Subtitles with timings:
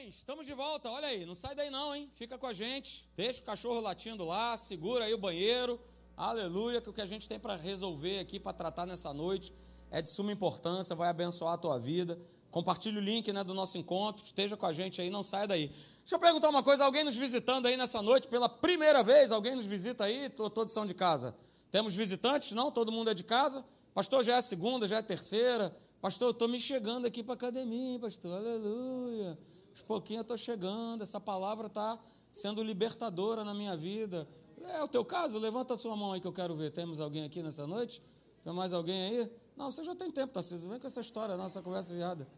[0.00, 0.88] bem, estamos de volta.
[0.88, 2.10] Olha aí, não sai daí não, hein?
[2.14, 3.06] Fica com a gente.
[3.14, 5.78] Deixa o cachorro latindo lá, segura aí o banheiro.
[6.16, 9.52] Aleluia, que o que a gente tem para resolver aqui, para tratar nessa noite,
[9.90, 12.18] é de suma importância, vai abençoar a tua vida.
[12.50, 15.68] Compartilhe o link né, do nosso encontro, esteja com a gente aí, não saia daí.
[15.98, 19.30] Deixa eu perguntar uma coisa: alguém nos visitando aí nessa noite pela primeira vez?
[19.30, 20.30] Alguém nos visita aí?
[20.30, 21.36] Todos são de casa.
[21.70, 22.52] Temos visitantes?
[22.52, 22.70] Não?
[22.70, 23.62] Todo mundo é de casa?
[23.92, 25.76] Pastor, já é segunda, já é terceira.
[26.00, 28.32] Pastor, eu estou me chegando aqui para a academia, pastor.
[28.32, 29.38] Aleluia.
[29.86, 31.02] Pouquinho eu estou chegando.
[31.02, 31.98] Essa palavra está
[32.32, 34.28] sendo libertadora na minha vida.
[34.60, 35.38] É o teu caso?
[35.38, 36.70] Levanta a sua mão aí que eu quero ver.
[36.70, 38.02] Temos alguém aqui nessa noite?
[38.44, 39.30] Tem mais alguém aí?
[39.56, 40.68] Não, você já tem tempo, Tarcísio.
[40.68, 42.28] Vem com essa história, nossa conversa viada.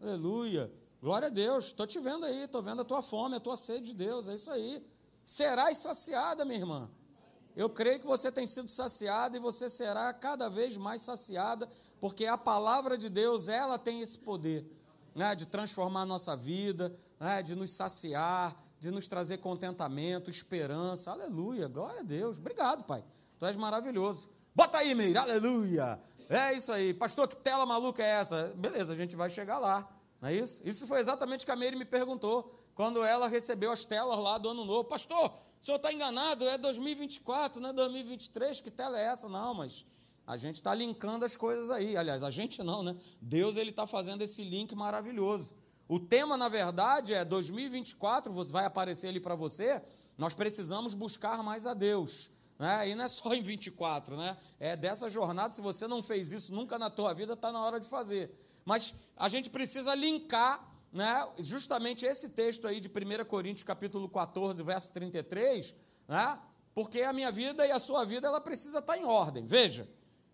[0.00, 0.72] Aleluia.
[1.00, 1.66] Glória a Deus.
[1.66, 2.44] Estou te vendo aí.
[2.44, 4.28] Estou vendo a tua fome, a tua sede de Deus.
[4.28, 4.84] É isso aí.
[5.24, 6.90] Serás saciada, minha irmã.
[7.54, 11.68] Eu creio que você tem sido saciada e você será cada vez mais saciada,
[12.00, 14.66] porque a palavra de Deus, ela tem esse poder
[15.14, 21.10] né, de transformar a nossa vida, né, de nos saciar, de nos trazer contentamento, esperança.
[21.10, 22.38] Aleluia, glória a Deus.
[22.38, 23.04] Obrigado, Pai.
[23.38, 24.28] Tu és maravilhoso.
[24.54, 26.00] Bota aí, Meir, aleluia.
[26.28, 26.94] É isso aí.
[26.94, 28.52] Pastor, que tela maluca é essa?
[28.56, 29.88] Beleza, a gente vai chegar lá.
[30.20, 30.62] Não é isso?
[30.64, 34.38] Isso foi exatamente o que a Meire me perguntou quando ela recebeu as telas lá
[34.38, 34.84] do ano novo.
[34.84, 39.28] Pastor, o senhor está enganado, é 2024, não é 2023, que tela é essa?
[39.28, 39.84] Não, mas
[40.32, 41.96] a gente está linkando as coisas aí.
[41.96, 42.96] Aliás, a gente não, né?
[43.20, 45.54] Deus ele está fazendo esse link maravilhoso.
[45.86, 49.82] O tema, na verdade, é 2024, vai aparecer ali para você.
[50.16, 52.30] Nós precisamos buscar mais a Deus.
[52.58, 52.88] Né?
[52.88, 54.36] E não é só em 24, né?
[54.58, 57.78] É dessa jornada, se você não fez isso nunca na tua vida, está na hora
[57.78, 58.34] de fazer.
[58.64, 64.62] Mas a gente precisa linkar né, justamente esse texto aí de 1 Coríntios capítulo 14,
[64.62, 65.74] verso 33,
[66.08, 66.38] né?
[66.74, 69.44] Porque a minha vida e a sua vida ela precisa estar em ordem.
[69.44, 69.88] Veja,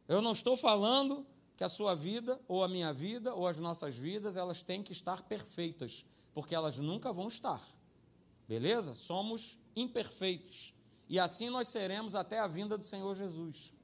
[0.08, 3.96] eu não estou falando que a sua vida, ou a minha vida, ou as nossas
[3.96, 7.62] vidas, elas têm que estar perfeitas, porque elas nunca vão estar.
[8.48, 8.94] Beleza?
[8.94, 10.72] Somos imperfeitos.
[11.08, 13.74] E assim nós seremos até a vinda do Senhor Jesus.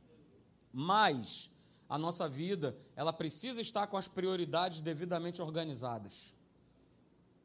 [0.73, 1.51] Mas
[1.89, 6.34] a nossa vida, ela precisa estar com as prioridades devidamente organizadas.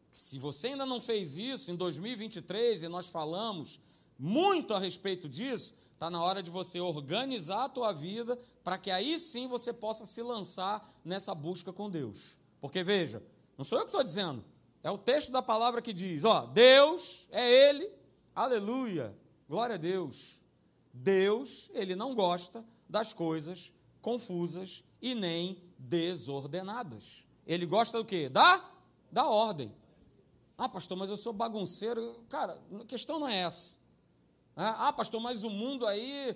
[0.09, 3.79] Se você ainda não fez isso em 2023 e nós falamos
[4.17, 8.89] muito a respeito disso, Está na hora de você organizar a tua vida para que
[8.89, 12.39] aí sim você possa se lançar nessa busca com Deus.
[12.61, 13.21] Porque veja,
[13.57, 14.41] não sou eu que estou dizendo,
[14.81, 17.91] é o texto da palavra que diz: ó, Deus é Ele,
[18.33, 19.13] aleluia,
[19.49, 20.41] glória a Deus.
[20.93, 27.25] Deus, Ele não gosta das coisas confusas e nem desordenadas.
[27.45, 28.29] Ele gosta do quê?
[28.29, 28.71] Da,
[29.11, 29.75] da ordem.
[30.57, 32.23] Ah, pastor, mas eu sou bagunceiro.
[32.29, 33.78] Cara, a questão não é essa.
[34.61, 36.35] Ah, pastor, mas o mundo aí.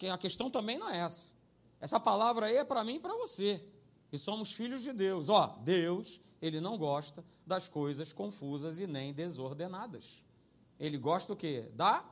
[0.00, 1.32] É, a questão também não é essa.
[1.80, 3.64] Essa palavra aí é para mim e para você.
[4.10, 5.28] Que somos filhos de Deus.
[5.28, 10.22] Ó, Deus, ele não gosta das coisas confusas e nem desordenadas.
[10.78, 11.70] Ele gosta o quê?
[11.74, 12.04] Da,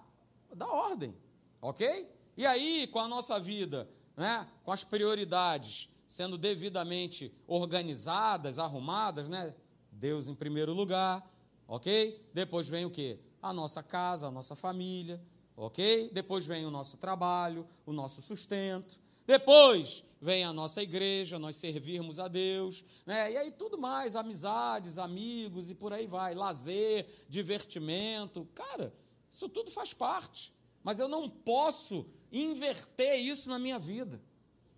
[0.55, 1.15] da ordem.
[1.61, 2.11] Ok?
[2.37, 9.55] E aí, com a nossa vida, né, com as prioridades sendo devidamente organizadas, arrumadas, né?
[9.91, 11.27] Deus em primeiro lugar,
[11.67, 12.23] ok?
[12.35, 13.19] Depois vem o quê?
[13.43, 15.21] A nossa casa, a nossa família,
[15.57, 16.09] ok?
[16.13, 19.01] Depois vem o nosso trabalho, o nosso sustento.
[19.27, 23.33] Depois vem a nossa igreja, nós servirmos a Deus, né?
[23.33, 28.49] E aí tudo mais, amizades, amigos e por aí vai, lazer, divertimento.
[28.55, 28.95] Cara,
[29.31, 30.53] isso tudo faz parte.
[30.83, 34.21] Mas eu não posso inverter isso na minha vida.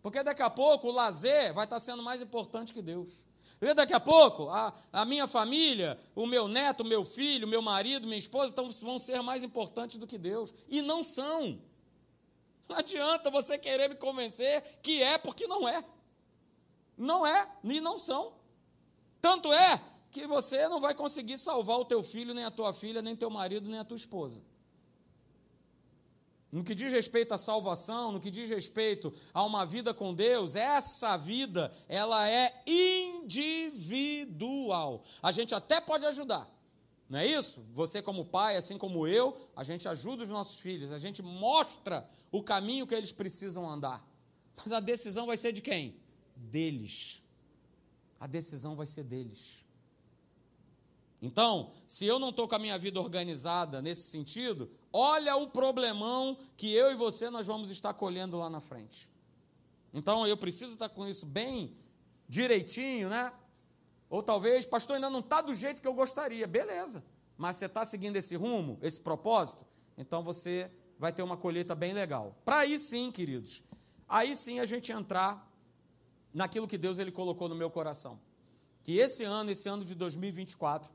[0.03, 3.27] Porque daqui a pouco o lazer vai estar sendo mais importante que Deus.
[3.61, 7.63] E daqui a pouco, a, a minha família, o meu neto, o meu filho, meu
[7.63, 10.53] marido, minha esposa então, vão ser mais importantes do que Deus.
[10.69, 11.61] E não são.
[12.69, 15.85] Não adianta você querer me convencer que é porque não é.
[16.97, 18.33] Não é, e não são.
[19.21, 23.03] Tanto é que você não vai conseguir salvar o teu filho, nem a tua filha,
[23.03, 24.43] nem teu marido, nem a tua esposa.
[26.55, 30.55] No que diz respeito à salvação, no que diz respeito a uma vida com Deus,
[30.55, 34.23] essa vida, ela é individual.
[35.21, 36.49] A gente até pode ajudar.
[37.09, 37.67] Não é isso?
[37.73, 42.09] Você como pai, assim como eu, a gente ajuda os nossos filhos, a gente mostra
[42.31, 44.09] o caminho que eles precisam andar.
[44.57, 45.97] Mas a decisão vai ser de quem?
[46.37, 47.21] Deles.
[48.21, 49.64] A decisão vai ser deles.
[51.25, 56.37] Então, se eu não estou com a minha vida organizada nesse sentido, olha o problemão
[56.55, 59.11] que eu e você nós vamos estar colhendo lá na frente.
[59.91, 61.75] Então, eu preciso estar com isso bem
[62.29, 63.33] direitinho, né?
[64.11, 66.47] Ou talvez, pastor, ainda não está do jeito que eu gostaria.
[66.47, 67.03] Beleza.
[67.39, 69.65] Mas você está seguindo esse rumo, esse propósito?
[69.97, 72.37] Então você vai ter uma colheita bem legal.
[72.45, 73.63] Para aí sim, queridos,
[74.07, 75.51] aí sim a gente entrar
[76.35, 78.21] naquilo que Deus ele colocou no meu coração.
[78.83, 80.93] que esse ano, esse ano de 2024,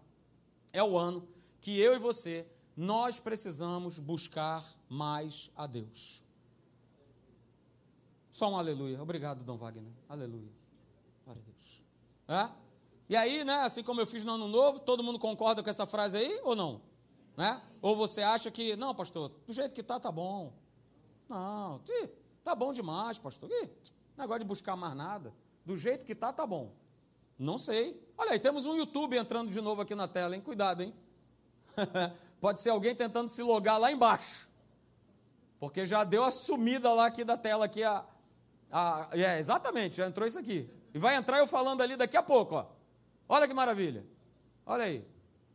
[0.72, 1.28] é o ano
[1.62, 6.24] que eu e você, nós precisamos buscar mais a Deus.
[8.32, 9.02] Só um aleluia.
[9.02, 9.92] Obrigado, Dom Wagner.
[10.08, 10.52] Aleluia.
[11.26, 11.84] Glória a Deus.
[12.28, 12.70] É?
[13.10, 15.86] E aí, né, assim como eu fiz no ano novo, todo mundo concorda com essa
[15.86, 16.82] frase aí ou não?
[17.36, 17.62] Né?
[17.82, 20.54] Ou você acha que, não, pastor, do jeito que tá, tá bom.
[21.28, 21.82] Não,
[22.44, 23.50] tá bom demais, pastor.
[23.52, 23.70] Ih,
[24.18, 25.34] negócio de buscar mais nada.
[25.66, 26.72] Do jeito que tá, tá bom.
[27.38, 28.00] Não sei.
[28.20, 30.42] Olha aí, temos um YouTube entrando de novo aqui na tela, hein?
[30.42, 30.94] Cuidado, hein?
[32.42, 34.50] Pode ser alguém tentando se logar lá embaixo.
[35.58, 38.04] Porque já deu a sumida lá aqui da tela aqui a,
[38.70, 40.70] a é, exatamente, já entrou isso aqui.
[40.94, 42.66] E vai entrar eu falando ali daqui a pouco, ó.
[43.30, 44.06] Olha que maravilha.
[44.66, 45.08] Olha aí.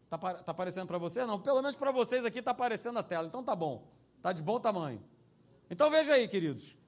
[0.09, 1.27] Tá, tá aparecendo para você?
[1.27, 3.27] Não, pelo menos para vocês aqui está aparecendo a tela.
[3.27, 3.87] Então tá bom.
[4.23, 5.05] Tá de bom tamanho.
[5.69, 6.79] Então veja aí, queridos.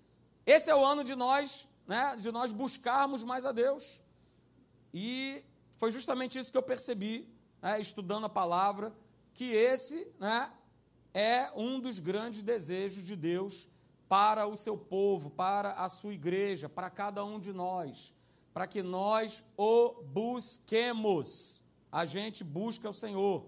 [0.47, 4.01] Esse é o ano de nós, né, de nós buscarmos mais a Deus.
[4.95, 5.45] E
[5.79, 7.29] foi justamente isso que eu percebi,
[7.61, 8.95] né, estudando a palavra,
[9.35, 10.53] que esse né,
[11.13, 13.69] é um dos grandes desejos de Deus
[14.09, 18.15] para o seu povo, para a sua igreja, para cada um de nós,
[18.55, 21.63] para que nós o busquemos.
[21.91, 23.47] A gente busca o Senhor.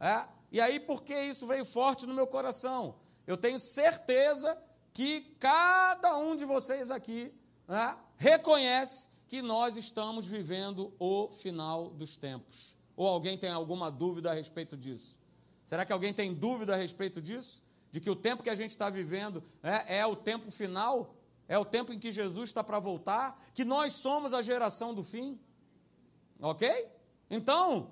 [0.00, 0.26] É?
[0.52, 2.96] E aí, por que isso veio forte no meu coração?
[3.26, 4.58] Eu tenho certeza
[4.94, 7.32] que cada um de vocês aqui
[7.66, 12.74] né, reconhece que nós estamos vivendo o final dos tempos.
[12.96, 15.20] Ou alguém tem alguma dúvida a respeito disso?
[15.64, 17.62] Será que alguém tem dúvida a respeito disso?
[17.92, 21.14] De que o tempo que a gente está vivendo é, é o tempo final?
[21.46, 23.40] É o tempo em que Jesus está para voltar?
[23.54, 25.38] Que nós somos a geração do fim?
[26.40, 26.88] Ok?
[27.30, 27.90] Então,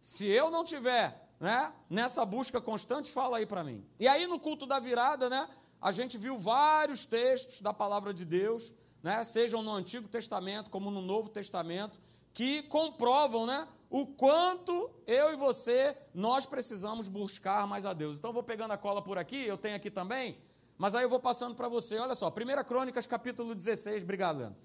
[0.00, 3.86] se eu não tiver né, nessa busca constante, fala aí para mim.
[4.00, 5.48] E aí no culto da virada, né,
[5.80, 8.72] a gente viu vários textos da palavra de Deus
[9.02, 12.00] né, sejam no Antigo Testamento como no Novo Testamento,
[12.32, 18.18] que comprovam né, o quanto eu e você, nós precisamos buscar mais a Deus.
[18.18, 20.38] Então, vou pegando a cola por aqui, eu tenho aqui também,
[20.76, 21.98] mas aí eu vou passando para você.
[21.98, 24.58] Olha só, 1 Crônicas, capítulo 16, obrigado, Leandro.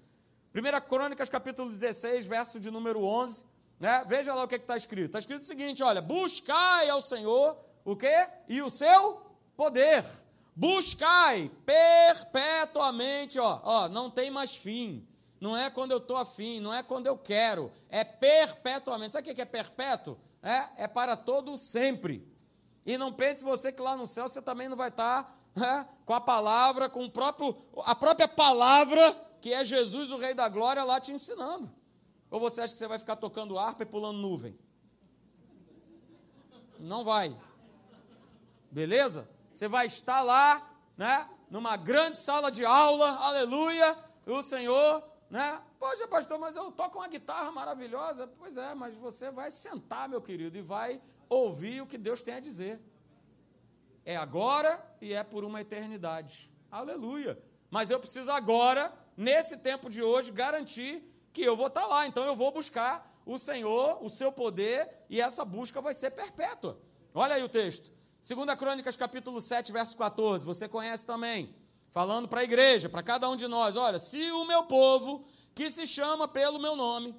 [0.54, 3.44] 1 Crônicas, capítulo 16, verso de número 11,
[3.80, 4.04] né?
[4.06, 5.06] veja lá o que está escrito.
[5.06, 8.28] Está escrito o seguinte, olha, buscai ao Senhor o quê?
[8.48, 9.20] E o seu
[9.56, 10.04] poder
[10.56, 15.06] Buscai perpetuamente, ó, ó, não tem mais fim.
[15.40, 19.12] Não é quando eu estou afim, não é quando eu quero, é perpetuamente.
[19.12, 20.16] Sabe o que é perpétuo?
[20.42, 22.26] É, é para todo sempre.
[22.86, 25.24] E não pense você que lá no céu você também não vai estar
[25.54, 30.34] tá, com a palavra, com o próprio, a própria palavra, que é Jesus, o Rei
[30.34, 31.70] da Glória, lá te ensinando.
[32.30, 34.58] Ou você acha que você vai ficar tocando harpa e pulando nuvem?
[36.78, 37.36] Não vai.
[38.70, 39.28] Beleza?
[39.54, 41.28] Você vai estar lá, né?
[41.48, 43.96] Numa grande sala de aula, aleluia,
[44.26, 45.62] o Senhor, né?
[45.78, 48.26] Poxa, pastor, mas eu toco uma guitarra maravilhosa.
[48.26, 52.34] Pois é, mas você vai sentar, meu querido, e vai ouvir o que Deus tem
[52.34, 52.82] a dizer.
[54.04, 56.50] É agora e é por uma eternidade.
[56.68, 57.40] Aleluia.
[57.70, 61.00] Mas eu preciso agora, nesse tempo de hoje, garantir
[61.32, 62.08] que eu vou estar lá.
[62.08, 66.76] Então eu vou buscar o Senhor, o seu poder, e essa busca vai ser perpétua.
[67.14, 67.94] Olha aí o texto.
[68.24, 71.54] Segunda Crônicas, capítulo 7, verso 14, você conhece também,
[71.90, 75.70] falando para a igreja, para cada um de nós, olha, se o meu povo, que
[75.70, 77.14] se chama pelo meu nome,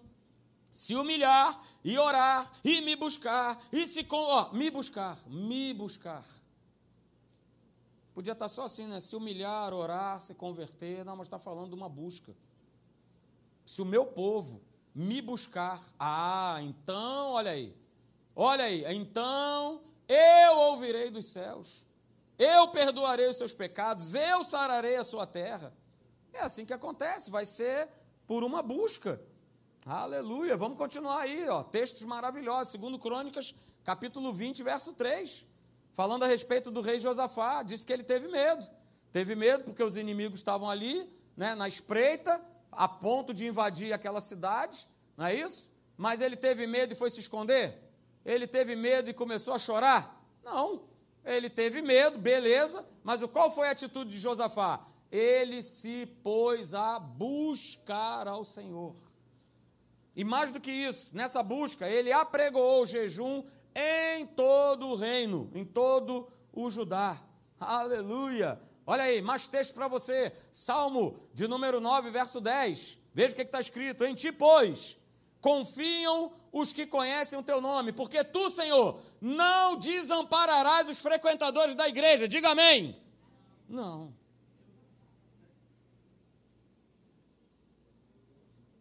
[0.73, 6.25] se humilhar e orar e me buscar, e se, ó, me buscar, me buscar.
[8.15, 8.99] Podia estar só assim, né?
[8.99, 12.35] Se humilhar, orar, se converter, não, mas está falando de uma busca.
[13.63, 14.59] Se o meu povo
[14.95, 17.77] me buscar, ah, então, olha aí,
[18.35, 21.85] olha aí, então eu ouvirei dos céus,
[22.37, 25.73] eu perdoarei os seus pecados, eu sararei a sua terra.
[26.33, 27.89] É assim que acontece, vai ser
[28.27, 29.21] por uma busca.
[29.85, 30.57] Aleluia.
[30.57, 31.63] Vamos continuar aí, ó.
[31.63, 32.71] Textos maravilhosos.
[32.71, 35.45] Segundo Crônicas, capítulo 20, verso 3.
[35.93, 38.67] Falando a respeito do rei Josafá, disse que ele teve medo.
[39.11, 44.19] Teve medo porque os inimigos estavam ali, né, na espreita, a ponto de invadir aquela
[44.19, 45.71] cidade, não é isso?
[45.95, 47.79] Mas ele teve medo e foi se esconder?
[48.25, 50.25] Ele teve medo e começou a chorar?
[50.43, 50.83] Não.
[51.23, 54.85] Ele teve medo, beleza, mas qual foi a atitude de Josafá?
[55.11, 58.95] Ele se pôs a buscar ao Senhor.
[60.15, 63.43] E mais do que isso, nessa busca, ele apregoou o jejum
[63.75, 67.17] em todo o reino, em todo o Judá.
[67.59, 68.59] Aleluia!
[68.87, 70.31] Olha aí, mais texto para você.
[70.51, 72.97] Salmo de número 9, verso 10.
[73.13, 74.97] Veja o que está escrito: Em ti, pois,
[75.41, 81.85] confiam os que conhecem o teu nome, porque tu, Senhor, não desampararás os frequentadores da
[81.89, 82.29] igreja.
[82.29, 82.97] Diga amém.
[83.67, 84.15] Não.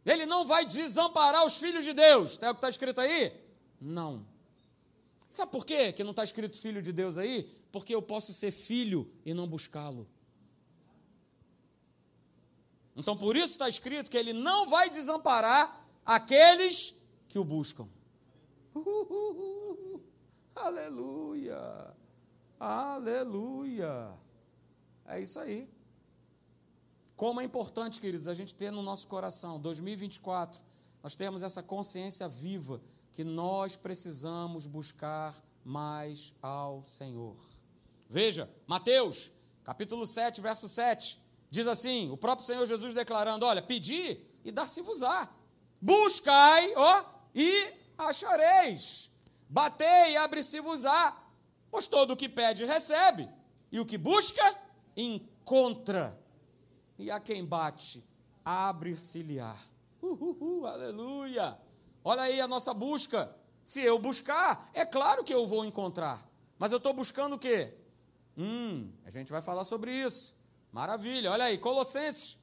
[0.07, 2.39] Ele não vai desamparar os filhos de Deus.
[2.41, 3.33] É o que está escrito aí?
[3.81, 4.25] Não.
[5.29, 7.43] Sabe por quê que não está escrito filho de Deus aí?
[7.73, 10.09] Porque eu posso ser filho e não buscá-lo.
[12.95, 16.95] Então por isso está escrito que ele não vai desamparar aqueles
[17.35, 17.89] que o buscam.
[18.77, 20.01] Uh,
[20.55, 21.93] aleluia!
[22.61, 24.15] Aleluia!
[25.05, 25.69] É isso aí.
[27.17, 30.63] Como é importante, queridos, a gente ter no nosso coração, 2024,
[31.03, 37.35] nós temos essa consciência viva que nós precisamos buscar mais ao Senhor.
[38.09, 39.33] Veja, Mateus,
[39.65, 45.29] capítulo 7, verso 7, diz assim: o próprio Senhor Jesus declarando: Olha, pedi e dar-se-vos-á,
[45.81, 49.11] buscai, ó, e achareis,
[49.49, 51.17] batei e abre-se-vos-á,
[51.71, 53.29] pois todo o que pede recebe,
[53.73, 54.57] e o que busca,
[54.97, 56.19] encontra
[56.99, 58.05] e a quem bate,
[58.45, 59.57] abre-se-lhe-á.
[60.67, 61.59] aleluia!
[62.05, 63.35] Olha aí a nossa busca.
[63.63, 66.29] Se eu buscar, é claro que eu vou encontrar.
[66.59, 67.75] Mas eu estou buscando o quê?
[68.37, 70.37] Hum, a gente vai falar sobre isso.
[70.71, 72.39] Maravilha, olha aí, Colossenses,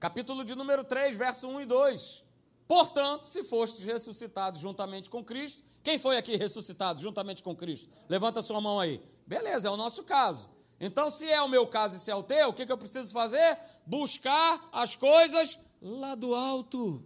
[0.00, 2.24] capítulo de número 3, verso 1 e 2.
[2.68, 7.88] Portanto, se fostes ressuscitados juntamente com Cristo, quem foi aqui ressuscitado juntamente com Cristo?
[8.10, 9.02] Levanta sua mão aí.
[9.26, 10.50] Beleza, é o nosso caso.
[10.78, 12.76] Então, se é o meu caso e se é o teu, o que, que eu
[12.76, 13.58] preciso fazer?
[13.86, 17.02] Buscar as coisas lá do alto.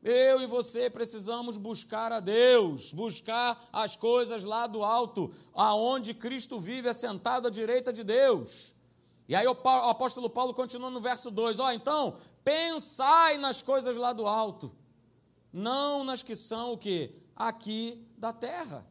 [0.00, 6.60] Eu e você precisamos buscar a Deus, buscar as coisas lá do alto, aonde Cristo
[6.60, 8.74] vive assentado à direita de Deus.
[9.26, 12.14] E aí o apóstolo Paulo continua no verso 2: Ó, então,
[12.44, 14.74] pensai nas coisas lá do alto,
[15.52, 17.14] não nas que são o que?
[17.34, 18.86] Aqui da terra.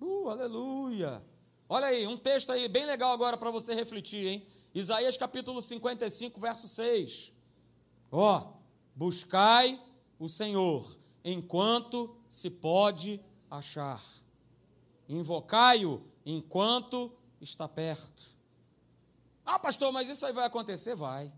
[0.00, 1.22] Uh, aleluia!
[1.68, 4.46] Olha aí, um texto aí bem legal agora para você refletir, hein?
[4.74, 7.32] Isaías capítulo 55, verso 6.
[8.10, 8.56] Ó, oh,
[8.94, 9.80] buscai
[10.18, 13.20] o Senhor enquanto se pode
[13.50, 14.02] achar.
[15.08, 18.34] Invocai-o enquanto está perto.
[19.44, 20.94] Ah, pastor, mas isso aí vai acontecer?
[20.94, 21.32] Vai.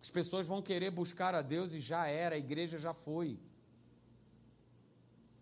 [0.00, 3.38] As pessoas vão querer buscar a Deus e já era, a igreja já foi.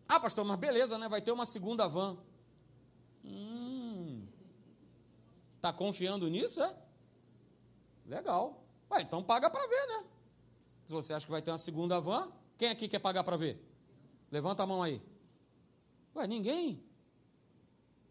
[0.08, 1.08] Ah, pastor, mas beleza, né?
[1.08, 2.16] Vai ter uma segunda van.
[3.24, 4.26] Hum.
[5.60, 6.74] Tá confiando nisso, é?
[8.06, 8.64] Legal.
[8.90, 10.04] Ué, então paga para ver, né?
[10.86, 13.60] Se você acha que vai ter uma segunda van, quem aqui quer pagar para ver?
[14.30, 15.02] Levanta a mão aí.
[16.14, 16.82] Ué, ninguém?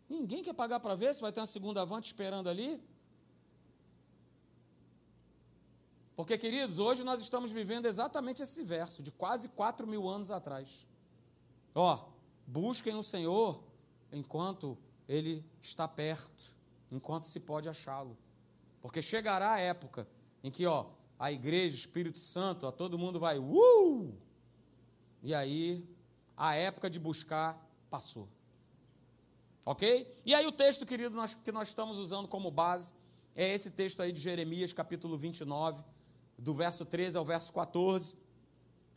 [0.09, 2.83] Ninguém quer pagar para ver se vai ter uma segunda van te esperando ali?
[6.15, 10.87] Porque, queridos, hoje nós estamos vivendo exatamente esse verso, de quase 4 mil anos atrás.
[11.73, 12.05] Ó,
[12.47, 13.61] busquem o Senhor
[14.11, 14.77] enquanto
[15.09, 16.55] ele está perto,
[16.89, 18.17] enquanto se pode achá-lo.
[18.81, 20.07] Porque chegará a época
[20.41, 20.87] em que, ó,
[21.19, 24.13] a igreja, Espírito Santo, ó, todo mundo vai, uh!
[25.21, 25.85] E aí,
[26.37, 28.29] a época de buscar passou.
[29.65, 30.21] Ok?
[30.25, 32.93] E aí, o texto, querido, nós, que nós estamos usando como base
[33.35, 35.83] é esse texto aí de Jeremias, capítulo 29,
[36.37, 38.15] do verso 13 ao verso 14.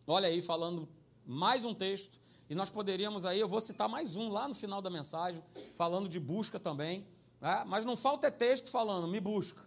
[0.07, 0.89] Olha aí, falando
[1.25, 4.81] mais um texto e nós poderíamos aí, eu vou citar mais um lá no final
[4.81, 5.43] da mensagem,
[5.75, 7.07] falando de busca também.
[7.41, 7.63] Né?
[7.67, 9.63] Mas não falta é texto falando, me busca,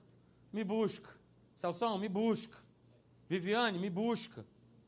[0.51, 1.15] me busca.
[1.55, 2.57] Celção, me busca.
[3.29, 4.45] Viviane, me busca,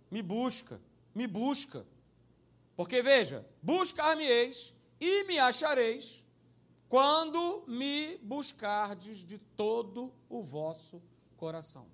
[0.09, 0.81] me busca,
[1.13, 1.85] me busca.
[2.75, 6.23] Porque veja, buscar-me-eis e me achareis
[6.89, 11.01] quando me buscardes de todo o vosso
[11.37, 11.85] coração.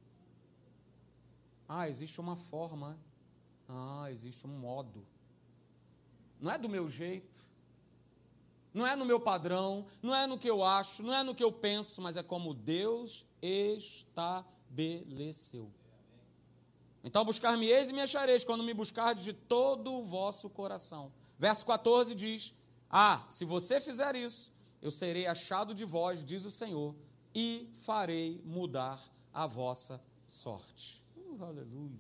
[1.70, 3.00] Ah, existe uma forma.
[3.70, 5.06] Ah, existe um modo
[6.40, 7.38] não é do meu jeito,
[8.74, 11.44] não é no meu padrão, não é no que eu acho, não é no que
[11.44, 14.50] eu penso, mas é como Deus estabeleceu.
[17.04, 21.12] Então buscar-me-eis e me achareis, quando me buscardes de todo o vosso coração.
[21.38, 22.54] Verso 14 diz:
[22.90, 26.96] Ah, se você fizer isso, eu serei achado de vós, diz o Senhor,
[27.36, 29.02] e farei mudar
[29.34, 31.04] a vossa sorte.
[31.29, 32.00] Uh, aleluia.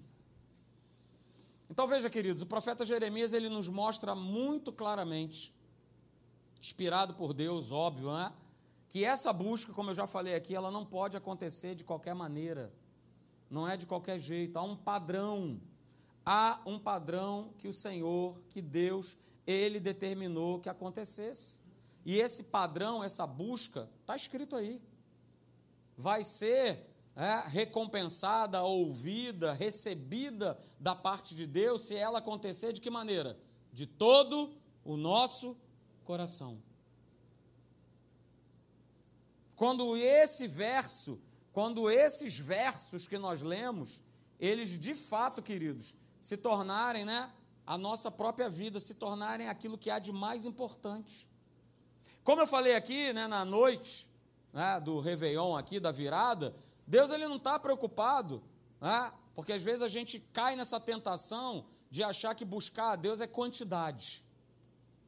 [1.69, 5.53] Então veja, queridos, o profeta Jeremias ele nos mostra muito claramente,
[6.59, 8.33] inspirado por Deus, óbvio, né?
[8.89, 12.73] que essa busca, como eu já falei aqui, ela não pode acontecer de qualquer maneira.
[13.47, 15.61] Não é de qualquer jeito, há um padrão.
[16.25, 21.61] Há um padrão que o Senhor, que Deus, ele determinou que acontecesse.
[22.03, 24.81] E esse padrão, essa busca, está escrito aí.
[25.95, 26.88] Vai ser
[27.19, 33.37] é, recompensada, ouvida, recebida da parte de Deus, se ela acontecer de que maneira?
[33.73, 35.57] De todo o nosso
[36.05, 36.63] coração.
[39.53, 41.19] Quando esse verso,
[41.51, 44.01] quando esses versos que nós lemos,
[44.39, 47.29] eles de fato, queridos, se tornarem, né,
[47.67, 51.29] a nossa própria vida, se tornarem aquilo que há de mais importante.
[52.23, 54.07] Como eu falei aqui, né, na noite
[54.53, 56.55] né, do Réveillon aqui, da virada,
[56.89, 58.41] Deus ele não está preocupado,
[58.81, 63.21] né, porque às vezes a gente cai nessa tentação de achar que buscar a Deus
[63.21, 64.25] é quantidade.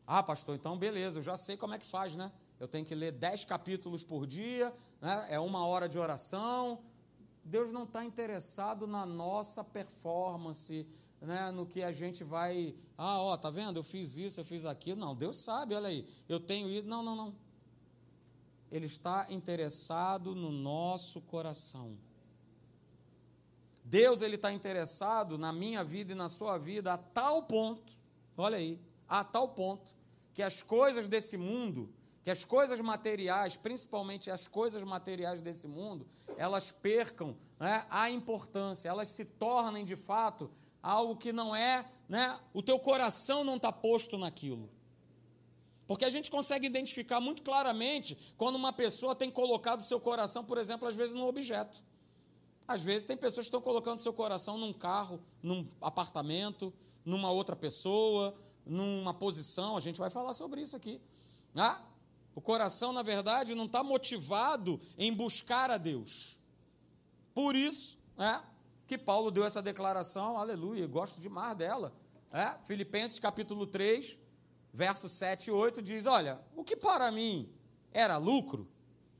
[0.05, 2.31] Ah, pastor, então beleza, eu já sei como é que faz, né?
[2.59, 4.71] Eu tenho que ler dez capítulos por dia,
[5.01, 5.27] né?
[5.31, 6.83] é uma hora de oração.
[7.43, 10.85] Deus não está interessado na nossa performance,
[11.19, 12.75] né, no que a gente vai.
[12.95, 13.77] Ah, ó, tá vendo?
[13.77, 15.00] Eu fiz isso, eu fiz aquilo.
[15.00, 16.07] Não, Deus sabe, olha aí.
[16.29, 16.88] Eu tenho isso.
[16.88, 17.35] Não, não, não.
[18.71, 21.97] Ele está interessado no nosso coração.
[23.83, 27.91] Deus ele está interessado na minha vida e na sua vida a tal ponto,
[28.37, 29.93] olha aí, a tal ponto
[30.33, 36.07] que as coisas desse mundo, que as coisas materiais, principalmente as coisas materiais desse mundo,
[36.37, 40.49] elas percam né, a importância, elas se tornem de fato
[40.81, 44.69] algo que não é, né, o teu coração não está posto naquilo.
[45.91, 50.57] Porque a gente consegue identificar muito claramente quando uma pessoa tem colocado seu coração, por
[50.57, 51.83] exemplo, às vezes num objeto.
[52.65, 57.57] Às vezes tem pessoas que estão colocando seu coração num carro, num apartamento, numa outra
[57.57, 58.33] pessoa,
[58.65, 59.75] numa posição.
[59.75, 61.01] A gente vai falar sobre isso aqui.
[61.53, 61.81] Ah,
[62.33, 66.39] o coração, na verdade, não está motivado em buscar a Deus.
[67.33, 68.41] Por isso, né,
[68.88, 71.93] que Paulo deu essa declaração, aleluia, gosto demais dela.
[72.31, 74.17] É, Filipenses capítulo 3,
[74.73, 77.51] versos 7 e 8 diz: Olha, o que para mim
[77.91, 78.67] era lucro.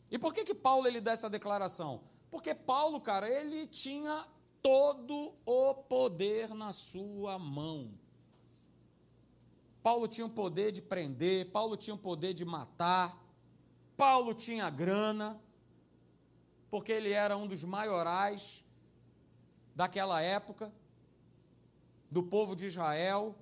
[0.10, 2.04] E por que, que Paulo ele dá essa declaração?
[2.30, 4.26] Porque Paulo, cara, ele tinha
[4.62, 7.92] todo o poder na sua mão.
[9.82, 13.18] Paulo tinha o poder de prender, Paulo tinha o poder de matar,
[13.98, 15.42] Paulo tinha grana,
[16.70, 18.64] porque ele era um dos maiorais
[19.76, 20.72] daquela época,
[22.10, 23.36] do povo de Israel.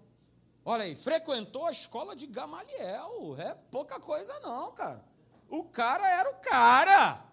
[0.72, 3.36] Olha aí, frequentou a escola de Gamaliel.
[3.40, 5.04] É pouca coisa, não, cara.
[5.50, 7.26] O cara era o cara.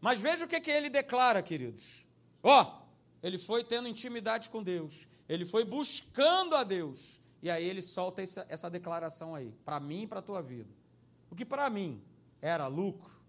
[0.00, 2.04] Mas veja o que, que ele declara, queridos.
[2.42, 2.82] Ó, oh,
[3.22, 5.06] ele foi tendo intimidade com Deus.
[5.28, 7.20] Ele foi buscando a Deus.
[7.40, 10.74] E aí ele solta essa, essa declaração aí, para mim e para a tua vida.
[11.30, 12.02] O que para mim
[12.42, 13.22] era lucro,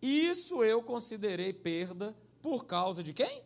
[0.00, 3.42] isso eu considerei perda por causa de quem?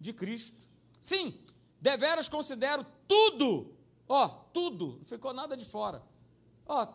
[0.00, 0.68] De Cristo.
[1.00, 1.40] Sim,
[1.80, 6.02] deveras considero tudo Ó, tudo, não ficou nada de fora.
[6.66, 6.86] Ó,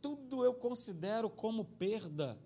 [0.00, 2.38] tudo eu considero como perda.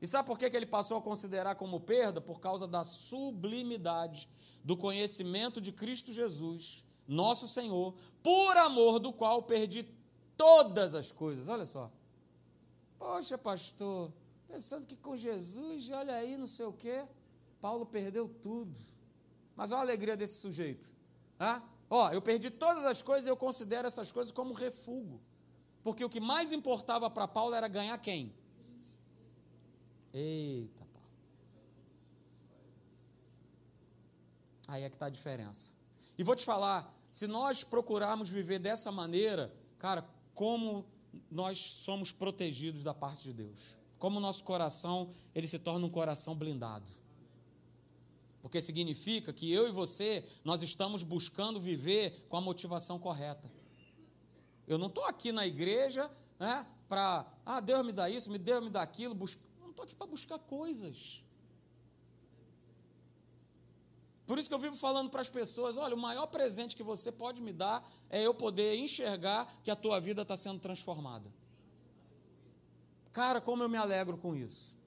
[0.00, 2.20] E sabe por que ele passou a considerar como perda?
[2.20, 4.28] Por causa da sublimidade
[4.64, 9.86] do conhecimento de Cristo Jesus, nosso Senhor, por amor do qual perdi
[10.36, 11.48] todas as coisas.
[11.48, 11.90] Olha só.
[12.98, 14.12] Poxa, pastor,
[14.46, 17.06] pensando que com Jesus, olha aí, não sei o quê,
[17.60, 18.78] Paulo perdeu tudo.
[19.56, 20.90] Mas olha a alegria desse sujeito.
[21.38, 25.20] Ah, Ó, eu perdi todas as coisas e eu considero essas coisas como refúgio.
[25.82, 28.32] Porque o que mais importava para Paulo era ganhar quem?
[30.12, 31.08] Eita, Paulo.
[34.68, 35.72] Aí é que está a diferença.
[36.16, 40.86] E vou te falar, se nós procurarmos viver dessa maneira, cara, como
[41.28, 43.76] nós somos protegidos da parte de Deus.
[43.98, 46.99] Como o nosso coração, ele se torna um coração blindado.
[48.40, 53.50] Porque significa que eu e você, nós estamos buscando viver com a motivação correta.
[54.66, 58.62] Eu não estou aqui na igreja né, para, ah, Deus me dá isso, me Deus
[58.64, 59.14] me dá aquilo.
[59.14, 59.28] Eu
[59.60, 61.22] não estou aqui para buscar coisas.
[64.26, 67.10] Por isso que eu vivo falando para as pessoas: olha, o maior presente que você
[67.10, 71.28] pode me dar é eu poder enxergar que a tua vida está sendo transformada.
[73.10, 74.79] Cara, como eu me alegro com isso.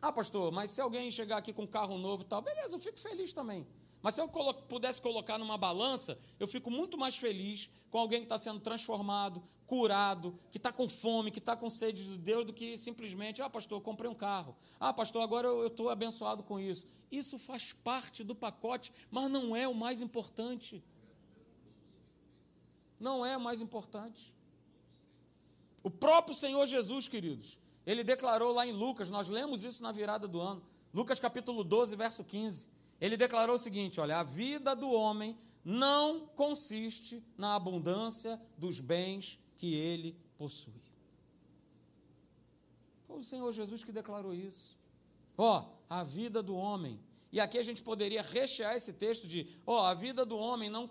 [0.00, 2.80] Ah, pastor, mas se alguém chegar aqui com um carro novo e tal, beleza, eu
[2.80, 3.66] fico feliz também.
[4.02, 8.20] Mas se eu colo pudesse colocar numa balança, eu fico muito mais feliz com alguém
[8.20, 12.46] que está sendo transformado, curado, que está com fome, que está com sede de Deus,
[12.46, 14.54] do que simplesmente, ah, pastor, eu comprei um carro.
[14.78, 16.86] Ah, pastor, agora eu estou abençoado com isso.
[17.10, 20.84] Isso faz parte do pacote, mas não é o mais importante.
[23.00, 24.34] Não é o mais importante.
[25.82, 30.26] O próprio Senhor Jesus, queridos, ele declarou lá em Lucas, nós lemos isso na virada
[30.26, 32.70] do ano, Lucas capítulo 12, verso 15.
[33.00, 39.38] Ele declarou o seguinte: olha, a vida do homem não consiste na abundância dos bens
[39.56, 40.82] que ele possui.
[43.06, 44.78] Foi o Senhor Jesus que declarou isso.
[45.36, 46.98] Ó, oh, a vida do homem.
[47.30, 50.70] E aqui a gente poderia rechear esse texto de: ó, oh, a vida do homem
[50.70, 50.88] não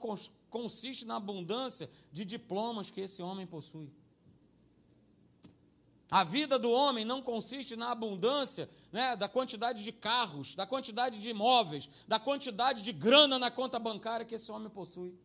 [0.50, 3.92] consiste na abundância de diplomas que esse homem possui.
[6.10, 11.20] A vida do homem não consiste na abundância né, da quantidade de carros, da quantidade
[11.20, 15.18] de imóveis, da quantidade de grana na conta bancária que esse homem possui.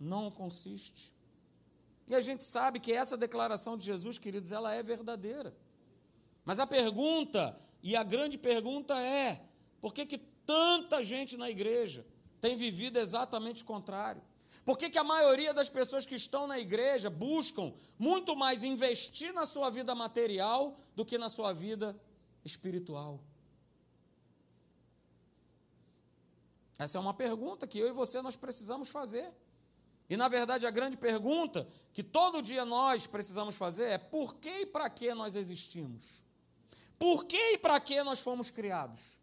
[0.00, 1.14] Não consiste.
[2.08, 5.54] E a gente sabe que essa declaração de Jesus, queridos, ela é verdadeira.
[6.44, 9.44] Mas a pergunta, e a grande pergunta é:
[9.80, 12.04] por que, que tanta gente na igreja
[12.40, 14.22] tem vivido exatamente o contrário?
[14.64, 19.32] Por que, que a maioria das pessoas que estão na igreja buscam muito mais investir
[19.32, 21.98] na sua vida material do que na sua vida
[22.44, 23.20] espiritual?
[26.78, 29.32] Essa é uma pergunta que eu e você nós precisamos fazer.
[30.08, 34.60] E na verdade a grande pergunta que todo dia nós precisamos fazer é por que
[34.60, 36.22] e para que nós existimos?
[36.98, 39.18] Por que e para que nós fomos criados?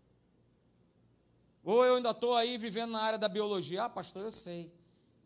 [1.64, 3.84] Ou eu ainda estou aí vivendo na área da biologia?
[3.84, 4.79] Ah, pastor, eu sei.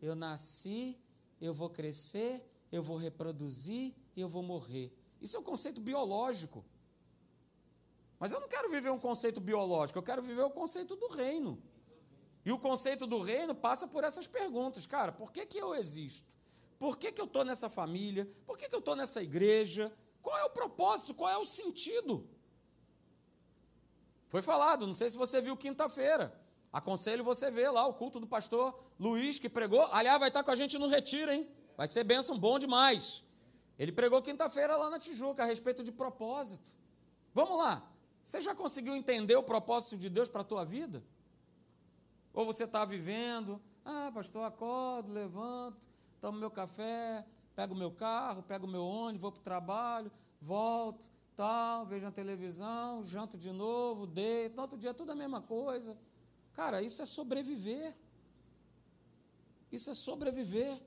[0.04, 0.98] Eu nasci,
[1.40, 4.92] eu vou crescer, eu vou reproduzir e eu vou morrer.
[5.18, 6.62] Isso é um conceito biológico.
[8.18, 11.58] Mas eu não quero viver um conceito biológico, eu quero viver o conceito do reino.
[12.44, 14.84] E o conceito do reino passa por essas perguntas.
[14.84, 16.30] Cara, por que, que eu existo?
[16.78, 18.28] Por que, que eu estou nessa família?
[18.44, 19.90] Por que, que eu estou nessa igreja?
[20.20, 21.14] Qual é o propósito?
[21.14, 22.28] Qual é o sentido?
[24.28, 26.38] Foi falado, não sei se você viu quinta-feira.
[26.74, 29.88] Aconselho você ver lá o culto do pastor Luiz, que pregou.
[29.92, 31.48] Aliás, vai estar com a gente no retiro, hein?
[31.76, 33.22] Vai ser bênção bom demais.
[33.78, 36.74] Ele pregou quinta-feira lá na Tijuca a respeito de propósito.
[37.32, 37.88] Vamos lá.
[38.24, 41.00] Você já conseguiu entender o propósito de Deus para a tua vida?
[42.32, 45.78] Ou você está vivendo, ah, pastor, acordo, levanto,
[46.20, 50.10] tomo meu café, pego meu carro, pego meu ônibus, vou para o trabalho,
[50.40, 55.40] volto, tal, vejo a televisão, janto de novo, deito, no outro dia tudo a mesma
[55.40, 55.96] coisa.
[56.54, 57.94] Cara, isso é sobreviver.
[59.70, 60.80] Isso é sobreviver.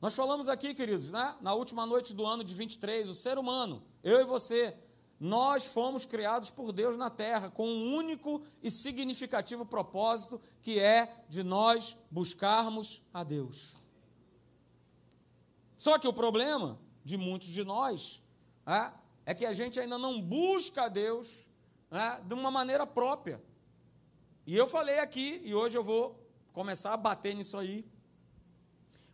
[0.00, 1.36] Nós falamos aqui, queridos, né?
[1.40, 4.76] na última noite do ano de 23, o ser humano, eu e você,
[5.18, 11.24] nós fomos criados por Deus na terra com um único e significativo propósito, que é
[11.30, 13.76] de nós buscarmos a Deus.
[15.78, 18.22] Só que o problema de muitos de nós
[18.66, 18.92] é,
[19.24, 21.48] é que a gente ainda não busca a Deus
[21.90, 23.42] é, de uma maneira própria.
[24.46, 27.84] E eu falei aqui, e hoje eu vou começar a bater nisso aí.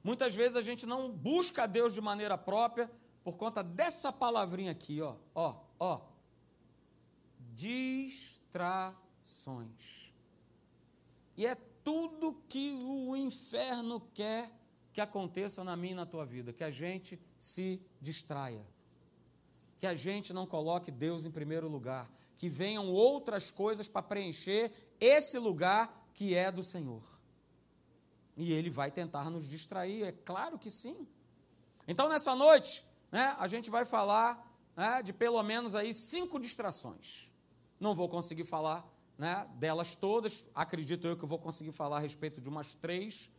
[0.04, 2.92] Muitas vezes a gente não busca Deus de maneira própria
[3.24, 6.02] por conta dessa palavrinha aqui, ó, ó, ó.
[7.54, 10.12] Distrações.
[11.36, 14.50] E é tudo que o inferno quer
[14.92, 18.66] que aconteça na minha e na tua vida, que a gente se distraia.
[19.80, 22.10] Que a gente não coloque Deus em primeiro lugar,
[22.42, 27.00] que venham outras coisas para preencher esse lugar que é do Senhor.
[28.36, 31.06] E ele vai tentar nos distrair, é claro que sim.
[31.86, 37.30] Então, nessa noite, né, a gente vai falar né, de pelo menos aí cinco distrações.
[37.78, 38.84] Não vou conseguir falar
[39.16, 43.30] né, delas todas, acredito eu que eu vou conseguir falar a respeito de umas três,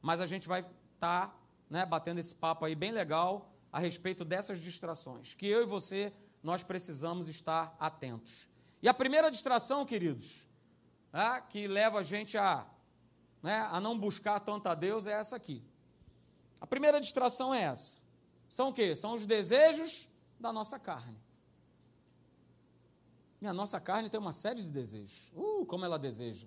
[0.00, 1.36] mas a gente vai estar tá,
[1.68, 6.12] né, batendo esse papo aí bem legal a respeito dessas distrações, que eu e você
[6.44, 8.51] nós precisamos estar atentos.
[8.82, 10.46] E a primeira distração, queridos,
[11.12, 12.66] é, que leva a gente a,
[13.40, 15.62] né, a não buscar tanto a Deus é essa aqui.
[16.60, 18.00] A primeira distração é essa.
[18.48, 18.96] São o quê?
[18.96, 21.16] São os desejos da nossa carne.
[23.40, 25.30] E a nossa carne tem uma série de desejos.
[25.34, 26.46] Uh, como ela deseja.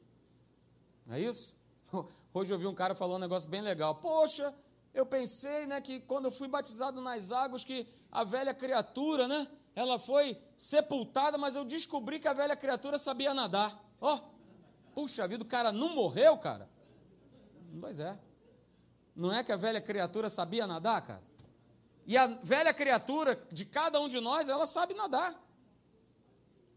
[1.05, 1.57] Não é isso?
[2.33, 3.95] Hoje eu vi um cara falando um negócio bem legal.
[3.95, 4.53] Poxa,
[4.93, 9.47] eu pensei, né, que quando eu fui batizado nas águas, que a velha criatura, né,
[9.75, 13.77] ela foi sepultada, mas eu descobri que a velha criatura sabia nadar.
[13.99, 14.19] Ó, oh,
[14.93, 16.69] puxa vida, o cara não morreu, cara?
[17.79, 18.17] Pois é.
[19.13, 21.23] Não é que a velha criatura sabia nadar, cara?
[22.07, 25.41] E a velha criatura de cada um de nós, ela sabe nadar.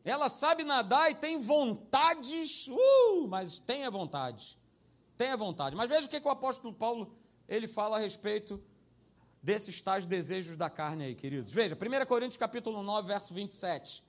[0.04, 4.58] Ela sabe nadar e tem vontades, uh, mas tenha vontade.
[5.16, 5.76] Tenha vontade.
[5.76, 7.14] Mas veja o que, que o apóstolo Paulo
[7.46, 8.62] ele fala a respeito
[9.48, 11.54] desses tais desejos da carne aí, queridos.
[11.54, 14.04] Veja, 1 Coríntios capítulo 9, verso 27.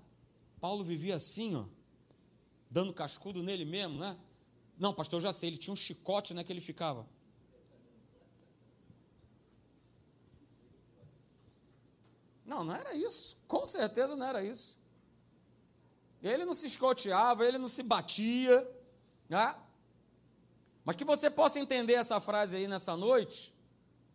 [0.60, 1.64] Paulo vivia assim, ó,
[2.70, 4.16] dando cascudo nele mesmo, né?
[4.78, 7.04] Não, pastor, eu já sei, ele tinha um chicote né, que ele ficava.
[12.44, 13.36] Não, não era isso.
[13.48, 14.78] Com certeza não era isso.
[16.22, 18.66] Ele não se escoteava, ele não se batia.
[19.28, 19.54] Né?
[20.84, 23.54] Mas que você possa entender essa frase aí nessa noite,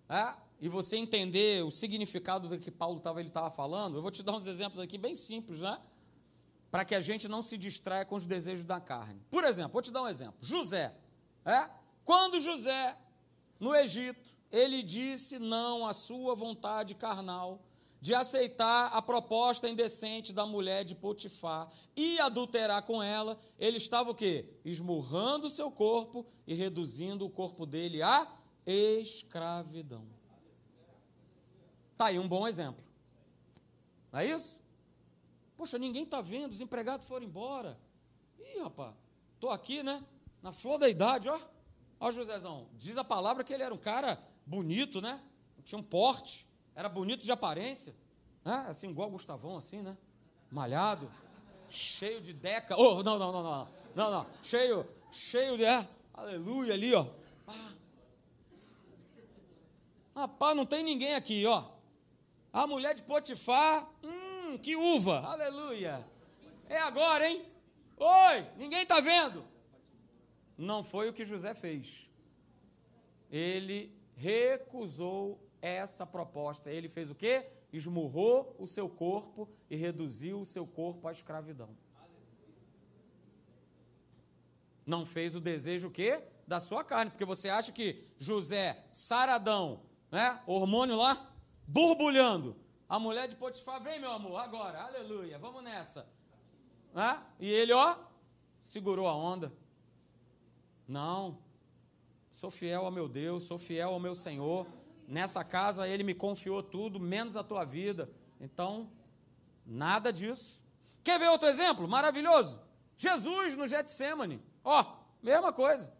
[0.07, 0.35] né?
[0.59, 4.21] e você entender o significado do que Paulo estava ele estava falando, eu vou te
[4.21, 5.79] dar uns exemplos aqui bem simples, né?
[6.69, 9.19] Para que a gente não se distraia com os desejos da carne.
[9.29, 10.35] Por exemplo, vou te dar um exemplo.
[10.39, 10.95] José,
[11.43, 11.67] é?
[12.05, 12.95] Quando José
[13.59, 17.59] no Egito, ele disse não à sua vontade carnal
[18.01, 24.09] de aceitar a proposta indecente da mulher de Potifar e adulterar com ela, ele estava
[24.09, 24.49] o quê?
[24.65, 28.27] Esmurrando seu corpo e reduzindo o corpo dele à
[28.65, 30.07] escravidão.
[31.95, 32.83] Tá aí um bom exemplo.
[34.11, 34.59] Não é isso?
[35.55, 37.79] Poxa, ninguém está vendo, os empregados foram embora.
[38.39, 38.95] Ih, rapaz,
[39.35, 40.03] estou aqui, né?
[40.41, 41.39] Na flor da idade, ó.
[41.99, 45.21] Ó, Josézão, diz a palavra que ele era um cara bonito, né?
[45.63, 47.95] Tinha um porte era bonito de aparência,
[48.43, 48.65] né?
[48.67, 49.97] assim, igual o Gustavão, assim, né?
[50.49, 51.11] Malhado,
[51.69, 52.75] cheio de deca.
[52.77, 57.07] Oh, não, não, não, não, não, não, cheio, cheio de, é, aleluia ali, ó.
[57.47, 57.73] Ah.
[60.15, 61.63] Rapaz, não tem ninguém aqui, ó.
[62.51, 66.03] A mulher de Potifar, hum, que uva, aleluia.
[66.67, 67.45] É agora, hein?
[67.97, 69.45] Oi, ninguém está vendo.
[70.57, 72.09] Não foi o que José fez.
[73.29, 76.71] Ele recusou essa proposta.
[76.71, 77.45] Ele fez o quê?
[77.71, 81.69] Esmurrou o seu corpo e reduziu o seu corpo à escravidão.
[84.85, 86.23] Não fez o desejo o quê?
[86.47, 90.41] Da sua carne, porque você acha que José, saradão, né?
[90.45, 91.33] Hormônio lá,
[91.67, 92.57] borbulhando.
[92.89, 96.09] A mulher de Potifar, vem meu amor, agora, aleluia, vamos nessa.
[96.93, 97.23] Né?
[97.39, 97.95] E ele, ó,
[98.59, 99.53] segurou a onda.
[100.85, 101.37] Não,
[102.29, 104.67] sou fiel ao meu Deus, sou fiel ao meu Senhor
[105.11, 108.09] nessa casa ele me confiou tudo, menos a tua vida.
[108.39, 108.89] Então,
[109.65, 110.63] nada disso.
[111.03, 111.87] Quer ver outro exemplo?
[111.87, 112.61] Maravilhoso.
[112.95, 114.41] Jesus no Getsemane.
[114.63, 114.85] Ó,
[115.21, 115.93] mesma coisa.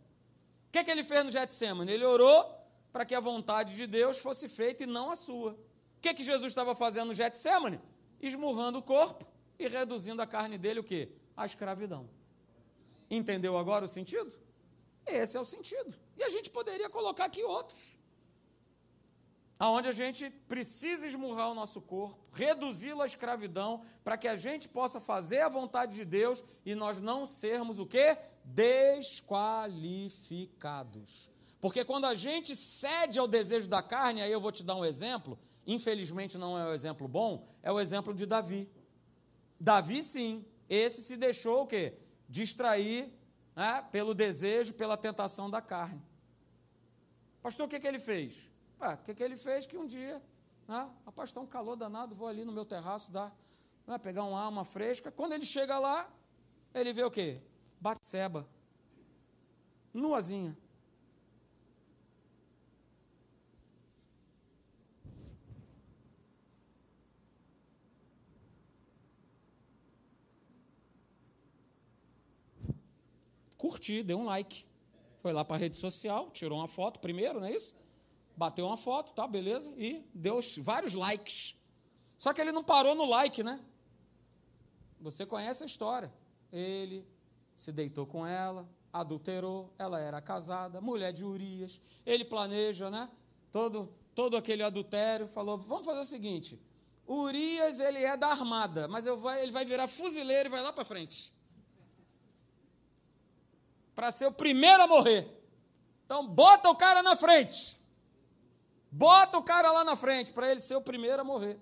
[0.67, 1.91] O que, que ele fez no Getsemane?
[1.91, 2.57] Ele orou
[2.93, 5.51] para que a vontade de Deus fosse feita e não a sua.
[5.51, 7.81] O que, que Jesus estava fazendo no Getsemane?
[8.21, 9.27] Esmurrando o corpo
[9.59, 11.11] e reduzindo a carne dele o quê?
[11.35, 12.09] A escravidão.
[13.09, 14.31] Entendeu agora o sentido?
[15.05, 15.93] Esse é o sentido.
[16.17, 17.99] E a gente poderia colocar aqui outros
[19.61, 24.67] aonde a gente precisa esmurrar o nosso corpo, reduzi-lo à escravidão, para que a gente
[24.67, 28.17] possa fazer a vontade de Deus e nós não sermos o quê?
[28.43, 31.29] Desqualificados.
[31.59, 34.83] Porque quando a gente cede ao desejo da carne, aí eu vou te dar um
[34.83, 38.67] exemplo, infelizmente não é um exemplo bom, é o exemplo de Davi.
[39.59, 41.93] Davi sim, esse se deixou o quê?
[42.27, 43.13] Distrair
[43.55, 46.01] né, pelo desejo, pela tentação da carne.
[47.43, 48.49] Pastor, o que, que ele fez?
[48.81, 49.67] O que, que ele fez?
[49.67, 50.21] Que um dia,
[50.67, 53.35] né, rapaz, está um calor danado, vou ali no meu terraço dar,
[53.85, 55.11] né, pegar uma alma fresca.
[55.11, 56.09] Quando ele chega lá,
[56.73, 57.41] ele vê o quê?
[57.79, 58.47] Batseba.
[59.93, 60.57] Nuazinha.
[73.57, 74.65] Curti, deu um like.
[75.19, 77.75] Foi lá para a rede social, tirou uma foto primeiro, não é isso?
[78.41, 81.55] Bateu uma foto, tá, beleza, e deu vários likes.
[82.17, 83.63] Só que ele não parou no like, né?
[84.99, 86.11] Você conhece a história.
[86.51, 87.07] Ele
[87.55, 91.79] se deitou com ela, adulterou, ela era casada, mulher de Urias.
[92.03, 93.11] Ele planeja, né?
[93.51, 96.59] Todo, todo aquele adultério, falou: vamos fazer o seguinte.
[97.07, 100.83] Urias, ele é da armada, mas vou, ele vai virar fuzileiro e vai lá para
[100.83, 101.31] frente.
[103.93, 105.29] Para ser o primeiro a morrer.
[106.07, 107.80] Então, bota o cara na frente.
[108.91, 111.57] Bota o cara lá na frente para ele ser o primeiro a morrer.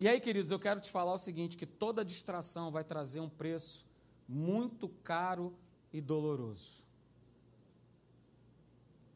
[0.00, 3.28] E aí, queridos, eu quero te falar o seguinte: que toda distração vai trazer um
[3.28, 3.86] preço
[4.26, 5.54] muito caro
[5.92, 6.86] e doloroso.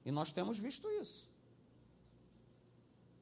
[0.05, 1.31] E nós temos visto isso.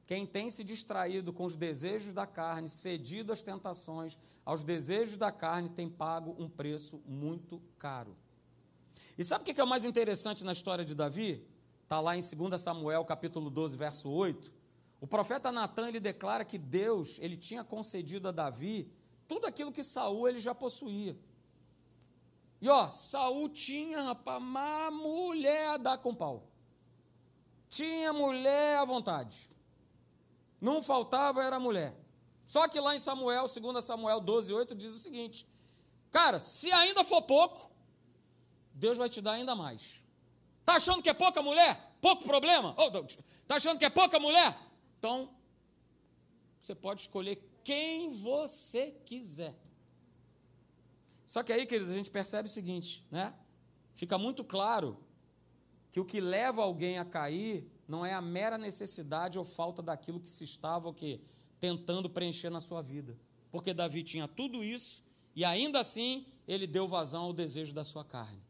[0.07, 5.33] Quem tem se distraído com os desejos da carne, cedido às tentações, aos desejos da
[5.33, 8.15] carne, tem pago um preço muito caro.
[9.17, 11.43] E sabe o que é o mais interessante na história de Davi?
[11.85, 14.53] Está lá em 2 Samuel, capítulo 12, verso 8.
[15.01, 18.91] O profeta Natan, ele declara que Deus, ele tinha concedido a Davi
[19.29, 21.17] tudo aquilo que Saul ele já possuía.
[22.59, 26.49] E ó, Saul tinha, rapaz, uma mulher a dar com pau.
[27.69, 29.51] Tinha mulher à vontade.
[30.59, 31.95] Não faltava, era mulher.
[32.47, 35.47] Só que lá em Samuel, 2 Samuel 12, 8, diz o seguinte:
[36.11, 37.71] Cara, se ainda for pouco,
[38.73, 40.04] Deus vai te dar ainda mais.
[40.65, 41.97] Tá achando que é pouca mulher?
[42.01, 42.75] Pouco problema?
[42.79, 42.91] Oh,
[43.47, 44.59] tá achando que é pouca mulher?
[44.99, 45.31] Então,
[46.61, 49.55] você pode escolher quem você quiser.
[51.27, 53.35] Só que aí, queridos, a gente percebe o seguinte, né?
[53.95, 54.99] Fica muito claro
[55.91, 60.21] que o que leva alguém a cair não é a mera necessidade ou falta daquilo
[60.21, 61.21] que se estava o quê?
[61.65, 63.19] tentando preencher na sua vida.
[63.51, 65.03] Porque Davi tinha tudo isso
[65.35, 68.43] e ainda assim ele deu vazão ao desejo da sua carne.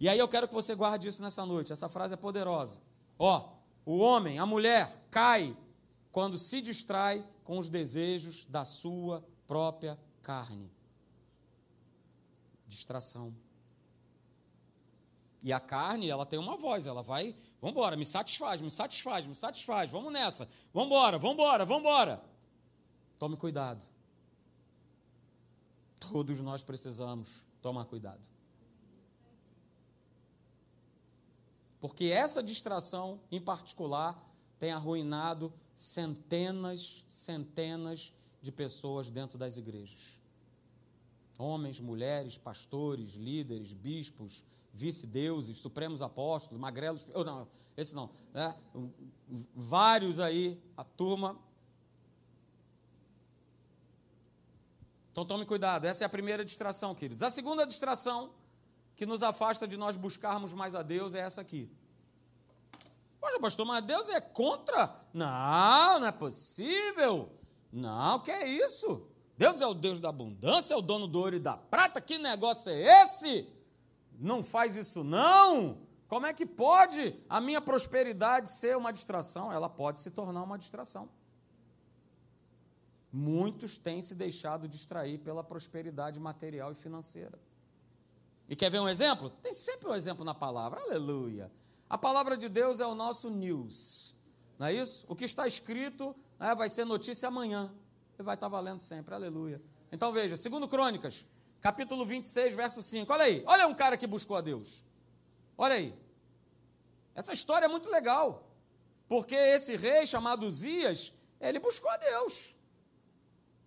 [0.00, 1.72] E aí eu quero que você guarde isso nessa noite.
[1.72, 2.80] Essa frase é poderosa.
[3.18, 3.50] Ó,
[3.84, 5.56] o homem, a mulher cai
[6.10, 10.70] quando se distrai com os desejos da sua própria carne.
[12.66, 13.34] Distração.
[15.42, 19.26] E a carne, ela tem uma voz, ela vai, vamos embora, me satisfaz, me satisfaz,
[19.26, 22.24] me satisfaz, vamos nessa, embora, vamos embora.
[23.18, 23.84] Tome cuidado.
[26.00, 28.33] Todos nós precisamos tomar cuidado.
[31.84, 34.18] Porque essa distração, em particular,
[34.58, 40.18] tem arruinado centenas, centenas de pessoas dentro das igrejas.
[41.38, 44.42] Homens, mulheres, pastores, líderes, bispos,
[44.72, 48.56] vice-deuses, supremos apóstolos, magrelos, ou não, esse não, né?
[49.54, 51.38] vários aí, a turma
[55.12, 57.22] Então tome cuidado, essa é a primeira distração, queridos.
[57.22, 58.32] A segunda distração
[58.94, 61.70] que nos afasta de nós buscarmos mais a Deus é essa aqui.
[63.20, 64.94] Poxa, pastor, mas Deus é contra?
[65.12, 67.30] Não, não é possível.
[67.72, 69.06] Não, que é isso?
[69.36, 72.00] Deus é o Deus da abundância, é o dono do ouro e da prata.
[72.00, 73.48] Que negócio é esse?
[74.18, 75.78] Não faz isso não.
[76.06, 79.52] Como é que pode a minha prosperidade ser uma distração?
[79.52, 81.08] Ela pode se tornar uma distração
[83.14, 87.38] muitos têm se deixado distrair pela prosperidade material e financeira.
[88.48, 89.30] E quer ver um exemplo?
[89.30, 91.50] Tem sempre um exemplo na palavra, aleluia.
[91.88, 94.14] A palavra de Deus é o nosso news,
[94.58, 95.04] não é isso?
[95.08, 97.72] O que está escrito né, vai ser notícia amanhã,
[98.18, 99.62] e vai estar valendo sempre, aleluia.
[99.92, 101.24] Então veja, segundo Crônicas,
[101.60, 104.84] capítulo 26, verso 5, olha aí, olha um cara que buscou a Deus,
[105.56, 105.94] olha aí.
[107.14, 108.50] Essa história é muito legal,
[109.08, 112.54] porque esse rei chamado Zias, ele buscou a Deus.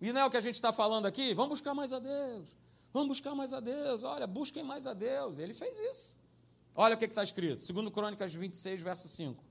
[0.00, 1.34] E não é o que a gente está falando aqui?
[1.34, 2.57] Vamos buscar mais a Deus.
[2.92, 4.02] Vamos buscar mais a Deus.
[4.04, 5.38] Olha, busquem mais a Deus.
[5.38, 6.16] Ele fez isso.
[6.74, 7.62] Olha o que está escrito.
[7.62, 9.42] Segundo Crônicas 26, verso 5.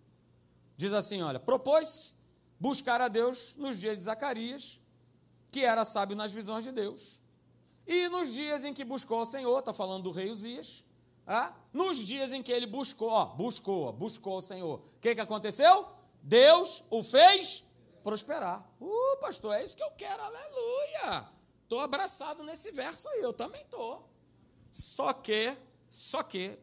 [0.76, 2.16] Diz assim, olha, propôs
[2.60, 4.80] buscar a Deus nos dias de Zacarias,
[5.52, 7.20] que era sábio nas visões de Deus.
[7.86, 10.84] E nos dias em que buscou o Senhor, está falando do rei Uzias,
[11.26, 15.22] ah, nos dias em que ele buscou, ó, buscou, buscou o Senhor, o que, que
[15.22, 15.88] aconteceu?
[16.22, 17.64] Deus o fez
[18.04, 18.66] prosperar.
[18.80, 21.30] Uh, pastor, é isso que eu quero, aleluia.
[21.68, 24.10] Estou abraçado nesse verso aí, eu também estou.
[24.72, 25.54] Só que,
[25.90, 26.58] só que,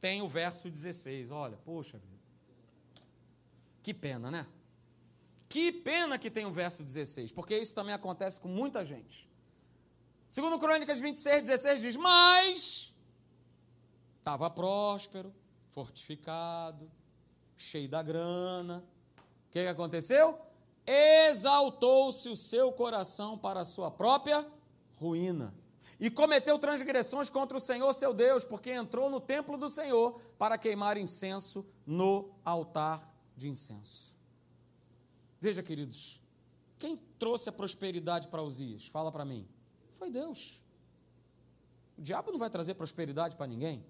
[0.00, 1.30] tem o verso 16.
[1.30, 2.20] Olha, poxa vida.
[3.80, 4.44] Que pena, né?
[5.48, 9.30] Que pena que tem o verso 16, porque isso também acontece com muita gente.
[10.28, 12.92] Segundo Crônicas 26, 16 diz: Mas
[14.18, 15.32] estava próspero,
[15.68, 16.90] fortificado,
[17.56, 18.84] cheio da grana.
[19.46, 20.40] O que, que aconteceu?
[20.86, 24.46] Exaltou-se o seu coração para a sua própria
[24.96, 25.54] ruína.
[25.98, 30.58] E cometeu transgressões contra o Senhor seu Deus, porque entrou no templo do Senhor para
[30.58, 34.16] queimar incenso no altar de incenso.
[35.40, 36.20] Veja, queridos,
[36.78, 38.86] quem trouxe a prosperidade para Uzias?
[38.86, 39.48] Fala para mim.
[39.92, 40.62] Foi Deus.
[41.96, 43.84] O diabo não vai trazer prosperidade para ninguém.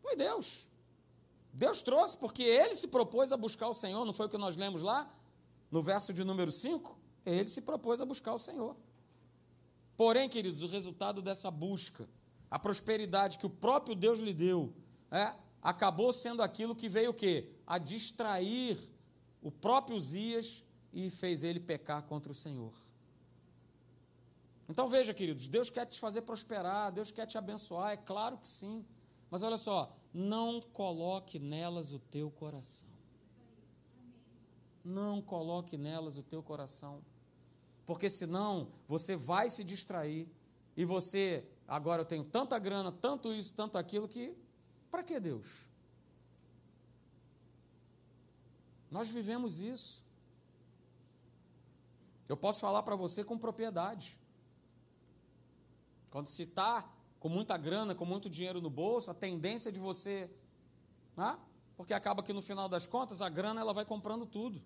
[0.00, 0.68] Foi Deus.
[1.52, 4.56] Deus trouxe porque ele se propôs a buscar o Senhor, não foi o que nós
[4.56, 5.10] lemos lá?
[5.76, 8.74] No verso de número 5, ele se propôs a buscar o Senhor.
[9.94, 12.08] Porém, queridos, o resultado dessa busca,
[12.50, 14.72] a prosperidade que o próprio Deus lhe deu,
[15.10, 17.50] é, acabou sendo aquilo que veio o quê?
[17.66, 18.78] A distrair
[19.42, 22.72] o próprio Zias e fez ele pecar contra o Senhor.
[24.70, 28.48] Então veja, queridos, Deus quer te fazer prosperar, Deus quer te abençoar, é claro que
[28.48, 28.82] sim.
[29.30, 32.95] Mas olha só, não coloque nelas o teu coração.
[34.86, 37.02] Não coloque nelas o teu coração,
[37.84, 40.28] porque senão você vai se distrair
[40.76, 44.32] e você, agora eu tenho tanta grana, tanto isso, tanto aquilo, que
[44.88, 45.66] para que Deus?
[48.88, 50.04] Nós vivemos isso.
[52.28, 54.16] Eu posso falar para você com propriedade.
[56.12, 60.30] Quando se está com muita grana, com muito dinheiro no bolso, a tendência de você.
[61.16, 61.36] Né?
[61.76, 64.62] Porque acaba que no final das contas a grana ela vai comprando tudo.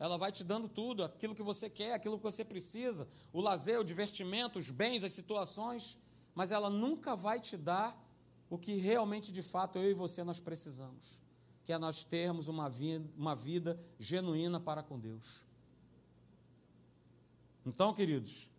[0.00, 3.78] Ela vai te dando tudo, aquilo que você quer, aquilo que você precisa, o lazer,
[3.78, 5.98] o divertimento, os bens, as situações,
[6.34, 8.02] mas ela nunca vai te dar
[8.48, 11.20] o que realmente, de fato, eu e você nós precisamos,
[11.62, 15.44] que é nós termos uma vida, uma vida genuína para com Deus.
[17.64, 18.50] Então, queridos,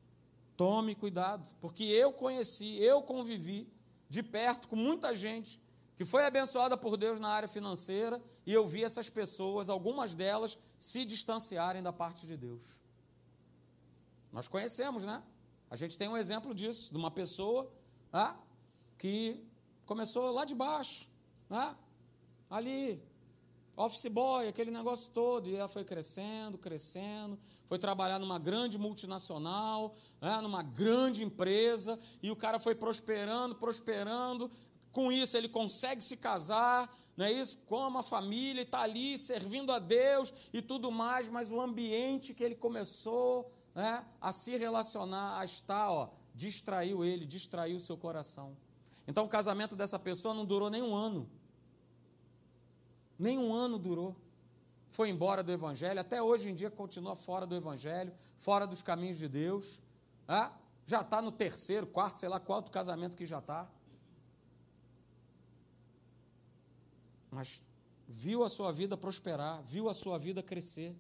[0.56, 3.68] tome cuidado, porque eu conheci, eu convivi
[4.08, 5.60] de perto com muita gente
[5.98, 10.58] que foi abençoada por Deus na área financeira e eu vi essas pessoas, algumas delas,
[10.82, 12.80] se distanciarem da parte de Deus.
[14.32, 15.22] Nós conhecemos, né?
[15.70, 17.72] A gente tem um exemplo disso, de uma pessoa
[18.12, 18.36] ah,
[18.98, 19.46] que
[19.86, 21.08] começou lá de baixo,
[21.48, 21.76] né?
[22.50, 23.00] ali,
[23.78, 29.96] office boy, aquele negócio todo, e ela foi crescendo, crescendo, foi trabalhar numa grande multinacional,
[30.20, 30.42] né?
[30.42, 34.50] numa grande empresa, e o cara foi prosperando, prosperando,
[34.92, 36.92] com isso ele consegue se casar,
[37.22, 37.60] não é isso?
[37.68, 42.44] Com uma família, está ali servindo a Deus e tudo mais, mas o ambiente que
[42.44, 48.58] ele começou né, a se relacionar, a estar, ó, distraiu ele, distraiu seu coração.
[49.08, 51.30] Então o casamento dessa pessoa não durou nem um ano.
[53.20, 54.16] Nem um ano durou.
[54.90, 59.20] Foi embora do Evangelho, até hoje em dia continua fora do Evangelho, fora dos caminhos
[59.20, 59.80] de Deus.
[60.28, 60.52] Ah,
[60.88, 63.70] já está no terceiro, quarto, sei lá qual casamento que já está.
[67.32, 67.64] Mas
[68.08, 70.96] viu a sua vida prosperar, viu a sua vida crescer.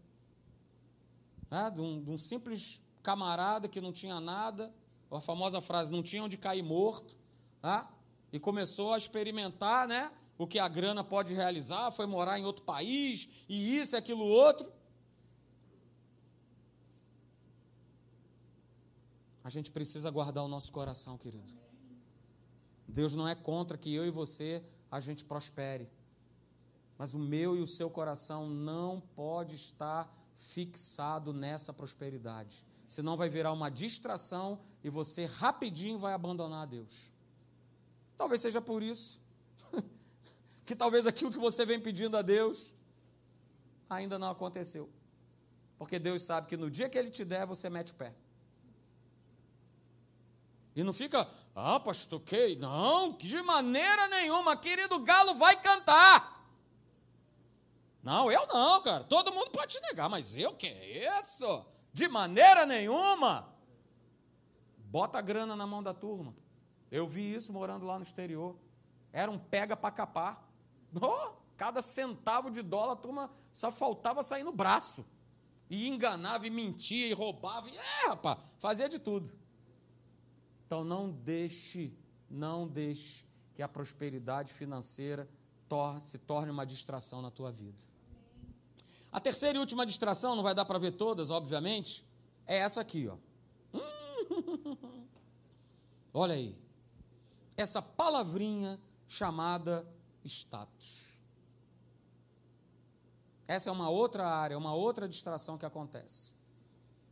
[1.51, 4.73] Ah, de, um, de um simples camarada que não tinha nada,
[5.11, 7.17] a famosa frase, não tinha onde cair morto,
[7.61, 7.91] tá?
[8.31, 12.63] e começou a experimentar né, o que a grana pode realizar, foi morar em outro
[12.63, 14.71] país, e isso e aquilo outro.
[19.43, 21.53] A gente precisa guardar o nosso coração, querido.
[22.87, 25.89] Deus não é contra que eu e você a gente prospere.
[27.01, 33.29] Mas o meu e o seu coração não pode estar fixado nessa prosperidade senão vai
[33.29, 37.09] virar uma distração e você rapidinho vai abandonar a Deus.
[38.17, 39.17] Talvez seja por isso
[40.65, 42.73] que talvez aquilo que você vem pedindo a Deus
[43.89, 44.89] ainda não aconteceu.
[45.77, 48.13] Porque Deus sabe que no dia que Ele te der, você mete o pé.
[50.75, 52.57] E não fica, ah, pastor, que?
[52.57, 56.40] Não, de maneira nenhuma, querido galo vai cantar.
[58.03, 59.03] Não, eu não, cara.
[59.03, 61.65] Todo mundo pode te negar, mas eu que é isso?
[61.93, 63.53] De maneira nenhuma.
[64.77, 66.35] Bota a grana na mão da turma.
[66.89, 68.57] Eu vi isso morando lá no exterior.
[69.13, 70.49] Era um pega para capar.
[71.01, 75.05] Oh, cada centavo de dólar a turma só faltava sair no braço.
[75.69, 77.69] E enganava, e mentia, e roubava.
[77.69, 79.31] E, é, rapaz, fazia de tudo.
[80.65, 81.95] Então não deixe,
[82.29, 85.29] não deixe que a prosperidade financeira
[86.01, 87.90] se torne uma distração na tua vida.
[89.11, 92.07] A terceira e última distração, não vai dar para ver todas, obviamente,
[92.47, 93.17] é essa aqui, ó.
[96.13, 96.57] Olha aí.
[97.57, 99.85] Essa palavrinha chamada
[100.23, 101.19] status.
[103.47, 106.35] Essa é uma outra área, uma outra distração que acontece.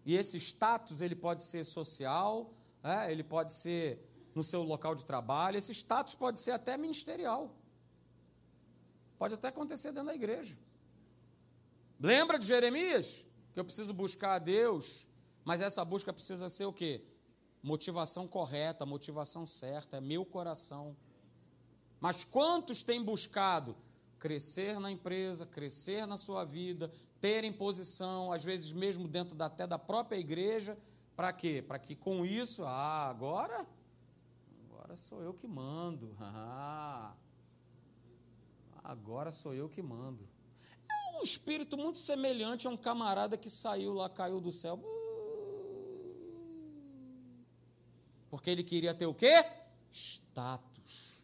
[0.06, 4.02] E esse status, ele pode ser social, é, ele pode ser
[4.34, 7.54] no seu local de trabalho, esse status pode ser até ministerial.
[9.18, 10.58] Pode até acontecer dentro da igreja.
[12.00, 13.26] Lembra de Jeremias?
[13.54, 15.06] Que eu preciso buscar a Deus,
[15.44, 17.04] mas essa busca precisa ser o quê?
[17.62, 20.96] Motivação correta, motivação certa, é meu coração.
[22.00, 23.76] Mas quantos têm buscado
[24.18, 26.90] crescer na empresa, crescer na sua vida,
[27.20, 30.78] terem posição, às vezes mesmo dentro da, até da própria igreja,
[31.18, 31.62] para quê?
[31.62, 33.68] Para que com isso, ah, agora,
[34.70, 36.16] agora sou eu que mando.
[38.82, 40.28] Ah, agora sou eu que mando
[41.18, 44.80] um espírito muito semelhante a um camarada que saiu lá, caiu do céu.
[48.30, 49.46] Porque ele queria ter o quê?
[49.92, 51.24] Status.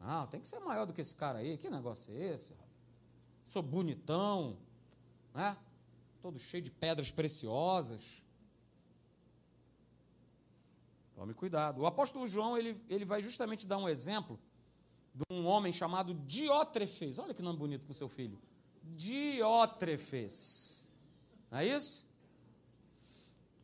[0.00, 1.56] Ah, tem que ser maior do que esse cara aí.
[1.56, 2.54] Que negócio é esse?
[3.44, 4.58] Sou bonitão,
[5.34, 5.56] né?
[6.22, 8.24] Todo cheio de pedras preciosas.
[11.14, 11.82] Tome cuidado.
[11.82, 14.38] O apóstolo João, ele, ele vai justamente dar um exemplo
[15.14, 17.18] de um homem chamado Diótrefes.
[17.18, 18.40] Olha que nome bonito para o seu filho.
[18.96, 20.92] Diótrefes.
[21.50, 22.06] Não é isso?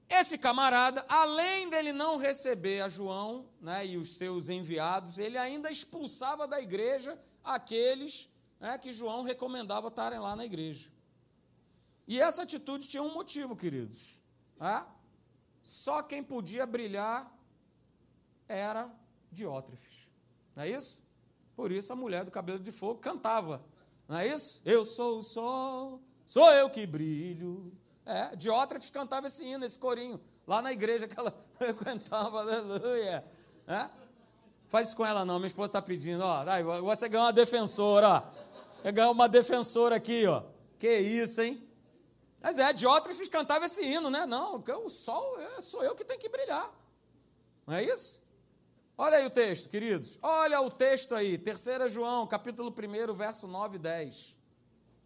[0.09, 5.71] Esse camarada, além dele não receber a João né, e os seus enviados, ele ainda
[5.71, 8.29] expulsava da igreja aqueles
[8.61, 10.93] né, que João recomendava estarem lá na igreja.
[12.07, 14.21] E essa atitude tinha um motivo, queridos.
[14.59, 14.87] Né?
[15.63, 17.33] Só quem podia brilhar
[18.47, 18.91] era
[19.33, 20.09] Diótrefes.
[20.55, 21.03] Não é isso?
[21.57, 23.65] Por isso a mulher do cabelo de fogo cantava
[24.09, 24.61] não é isso?
[24.65, 27.73] Eu sou o sol, sou eu que brilho.
[28.05, 33.25] É, Diótrefes cantava esse hino, esse corinho, lá na igreja que ela frequentava, aleluia.
[33.67, 33.89] É?
[34.69, 36.45] Faz isso com ela não, minha esposa está pedindo, ó.
[36.83, 38.23] Você ganhou uma defensora, ó.
[38.83, 40.43] Você ganhou uma defensora aqui, ó.
[40.79, 41.67] Que isso, hein?
[42.43, 44.27] Mas é, Diótrefes cantava esse hino, né?
[44.27, 46.71] Não, o sol é, sou eu que tenho que brilhar.
[47.67, 48.21] Não é isso?
[48.97, 50.19] Olha aí o texto, queridos.
[50.23, 54.37] Olha o texto aí, 3 João, capítulo 1, verso 9 e 10.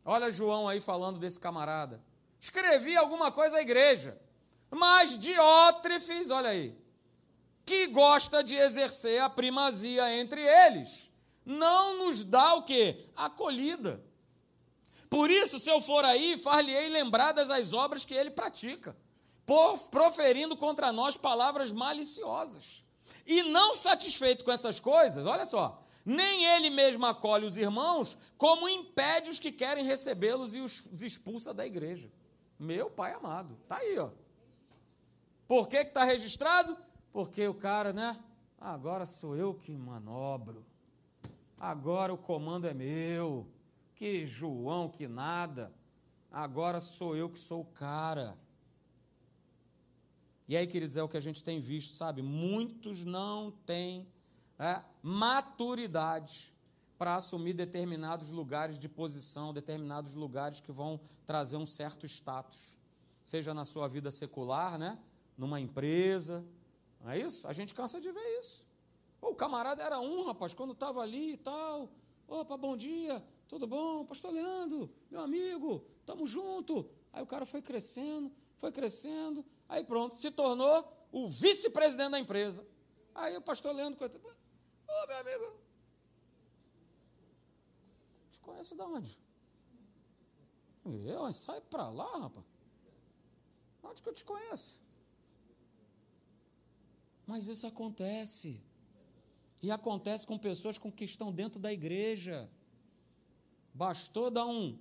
[0.05, 2.03] Olha João aí falando desse camarada.
[2.39, 4.21] Escrevi alguma coisa à igreja,
[4.71, 6.77] mas Diótrefes, olha aí,
[7.65, 11.11] que gosta de exercer a primazia entre eles,
[11.45, 13.07] não nos dá o quê?
[13.17, 14.05] Acolhida.
[15.09, 18.95] Por isso, se eu for aí, far-lhe-ei lembradas as obras que ele pratica,
[19.91, 22.85] proferindo contra nós palavras maliciosas.
[23.27, 28.69] E não satisfeito com essas coisas, olha só, nem ele mesmo acolhe os irmãos, como
[28.69, 32.11] impede os que querem recebê-los e os expulsa da igreja.
[32.59, 34.11] Meu pai amado, está aí, ó.
[35.47, 36.77] Por que está registrado?
[37.13, 38.19] Porque o cara, né?
[38.61, 40.65] Agora sou eu que manobro.
[41.59, 43.47] Agora o comando é meu
[43.95, 45.73] que João, que nada.
[46.31, 48.39] Agora sou eu que sou o cara.
[50.49, 52.23] E aí, queridos, é o que a gente tem visto, sabe?
[52.23, 54.09] Muitos não têm
[54.59, 56.55] é, maturidade
[56.97, 62.79] para assumir determinados lugares de posição, determinados lugares que vão trazer um certo status,
[63.23, 64.99] seja na sua vida secular, né?
[65.37, 66.43] Numa empresa,
[66.99, 67.47] não é isso?
[67.47, 68.67] A gente cansa de ver isso.
[69.21, 71.93] Pô, o camarada era um, rapaz, quando estava ali e tal.
[72.27, 73.23] Opa, bom dia.
[73.49, 74.05] Tudo bom?
[74.07, 76.89] Pastor Leandro, meu amigo, estamos junto.
[77.13, 82.67] Aí o cara foi crescendo, foi crescendo, aí pronto, se tornou o vice-presidente da empresa.
[83.15, 84.11] Aí o pastor Leandro, ô
[84.89, 85.61] oh, meu amigo,
[88.31, 89.19] te conheço de onde?
[91.05, 92.47] Eu, sai para lá, rapaz.
[93.83, 94.81] Onde que eu te conheço?
[97.27, 98.63] Mas isso acontece.
[99.63, 102.51] E acontece com pessoas com que estão dentro da igreja.
[103.75, 104.79] Bastou dar um,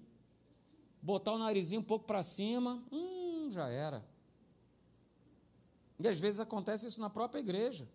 [1.01, 4.05] botar o narizinho um pouco para cima, hum, já era.
[5.99, 7.87] E às vezes acontece isso na própria igreja.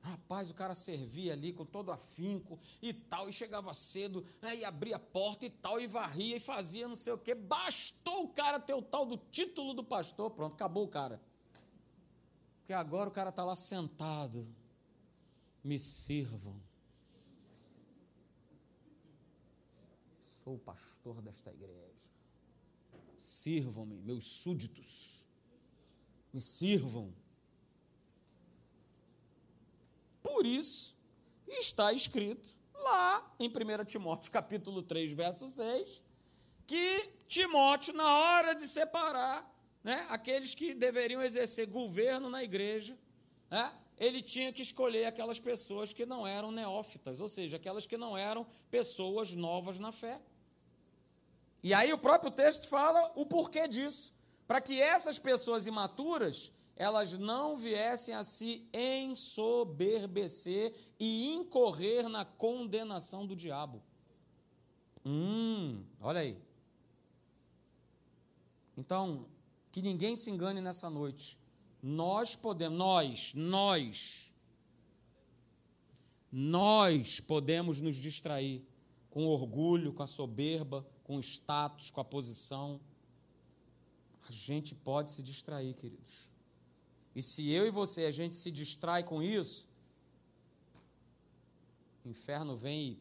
[0.00, 4.64] Rapaz, o cara servia ali com todo afinco e tal, e chegava cedo, né, e
[4.64, 7.34] abria a porta e tal, e varria e fazia não sei o quê.
[7.34, 11.20] Bastou o cara ter o tal do título do pastor, pronto, acabou o cara.
[12.60, 14.46] Porque agora o cara está lá sentado.
[15.64, 16.68] Me sirvam.
[20.48, 22.10] sou o pastor desta igreja.
[23.18, 25.17] Sirvam-me, meus súditos.
[26.32, 27.12] Me sirvam.
[30.22, 30.96] Por isso,
[31.48, 36.02] está escrito lá em 1 Timóteo, capítulo 3, verso 6,
[36.66, 39.50] que Timóteo, na hora de separar
[39.82, 42.96] né, aqueles que deveriam exercer governo na igreja,
[43.50, 47.96] né, ele tinha que escolher aquelas pessoas que não eram neófitas, ou seja, aquelas que
[47.96, 50.20] não eram pessoas novas na fé.
[51.62, 54.14] E aí o próprio texto fala o porquê disso,
[54.48, 63.26] para que essas pessoas imaturas elas não viessem a se ensoberbecer e incorrer na condenação
[63.26, 63.82] do diabo.
[65.04, 66.40] Hum, olha aí.
[68.76, 69.26] Então,
[69.72, 71.36] que ninguém se engane nessa noite.
[71.82, 74.32] Nós podemos, nós, nós,
[76.30, 78.64] nós podemos nos distrair
[79.10, 82.80] com orgulho, com a soberba, com o status, com a posição.
[84.28, 86.30] A gente pode se distrair, queridos.
[87.14, 89.66] E se eu e você a gente se distrai com isso,
[92.04, 92.98] o inferno vem e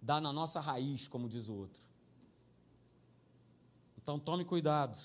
[0.00, 1.82] dá na nossa raiz, como diz o outro.
[3.96, 4.98] Então tome cuidado.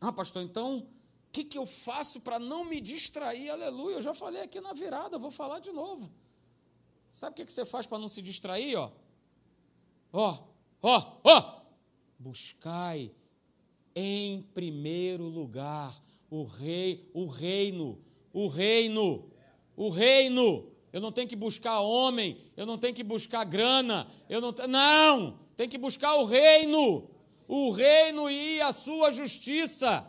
[0.00, 0.86] Ah, pastor, então o
[1.32, 3.50] que, que eu faço para não me distrair?
[3.50, 6.10] Aleluia, eu já falei aqui na virada, vou falar de novo.
[7.12, 8.76] Sabe o que, que você faz para não se distrair?
[8.76, 8.92] Ó,
[10.12, 10.46] ó,
[10.80, 11.62] ó, ó,
[12.18, 13.14] buscai
[13.94, 17.98] em primeiro lugar o rei, o reino,
[18.32, 19.28] o reino,
[19.76, 20.70] o reino.
[20.92, 25.38] Eu não tenho que buscar homem, eu não tenho que buscar grana, eu não, não,
[25.56, 27.08] tem que buscar o reino,
[27.46, 30.08] o reino e a sua justiça,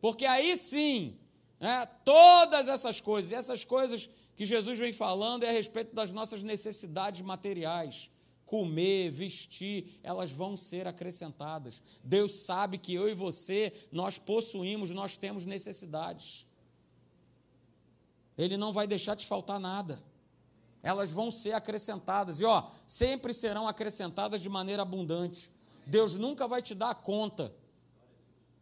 [0.00, 1.18] porque aí sim,
[1.60, 6.42] né, todas essas coisas, essas coisas que Jesus vem falando é a respeito das nossas
[6.42, 8.10] necessidades materiais
[8.46, 11.82] comer, vestir, elas vão ser acrescentadas.
[12.02, 16.46] Deus sabe que eu e você, nós possuímos, nós temos necessidades.
[18.38, 20.02] Ele não vai deixar te faltar nada.
[20.82, 22.38] Elas vão ser acrescentadas.
[22.38, 25.50] E ó, sempre serão acrescentadas de maneira abundante.
[25.84, 27.52] Deus nunca vai te dar conta.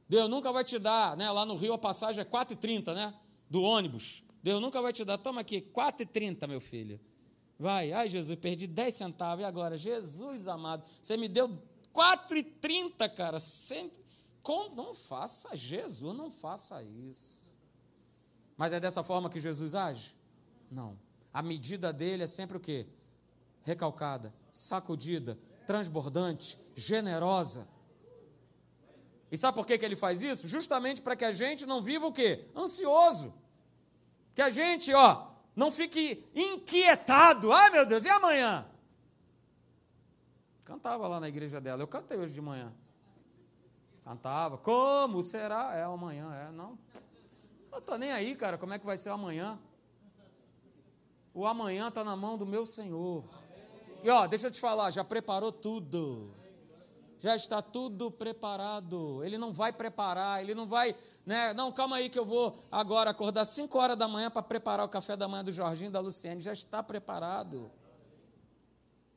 [0.09, 1.31] Deus nunca vai te dar, né?
[1.31, 3.15] Lá no Rio a passagem é 4,30, né?
[3.51, 4.23] Do ônibus.
[4.43, 7.01] Deus nunca vai te dar, toma aqui, 4,30, meu filho.
[7.59, 9.79] Vai, ai Jesus, perdi 10 centavos, e agora?
[9.79, 11.49] Jesus amado, você me deu
[11.95, 14.05] 4,30, cara, sempre.
[14.77, 17.45] Não faça, Jesus, não faça isso.
[18.57, 20.15] Mas é dessa forma que Jesus age?
[20.71, 20.99] Não.
[21.33, 22.87] A medida dele é sempre o quê?
[23.63, 27.67] Recalcada, sacudida, transbordante, generosa.
[29.33, 30.47] E sabe por que, que ele faz isso?
[30.47, 32.47] Justamente para que a gente não viva o quê?
[32.55, 33.33] Ansioso.
[34.35, 37.53] Que a gente, ó, não fique inquietado.
[37.53, 38.67] Ai, meu Deus, e amanhã?
[40.65, 41.83] Cantava lá na igreja dela.
[41.83, 42.73] Eu cantei hoje de manhã.
[44.05, 44.59] Cantava.
[44.59, 45.75] Como será?
[45.75, 46.79] É amanhã, é, não.
[47.73, 49.59] Eu tô nem aí, cara, como é que vai ser o amanhã?
[51.33, 53.25] O amanhã está na mão do meu Senhor.
[54.03, 56.31] E ó, deixa eu te falar, já preparou tudo.
[57.25, 59.25] Já está tudo preparado.
[59.25, 60.95] Ele não vai preparar, ele não vai,
[61.25, 61.55] né?
[61.55, 64.91] Não, calma aí que eu vou agora acordar 5 horas da manhã para preparar o
[64.91, 66.43] café da manhã do Jorginho da Luciene.
[66.43, 67.71] Já está preparado.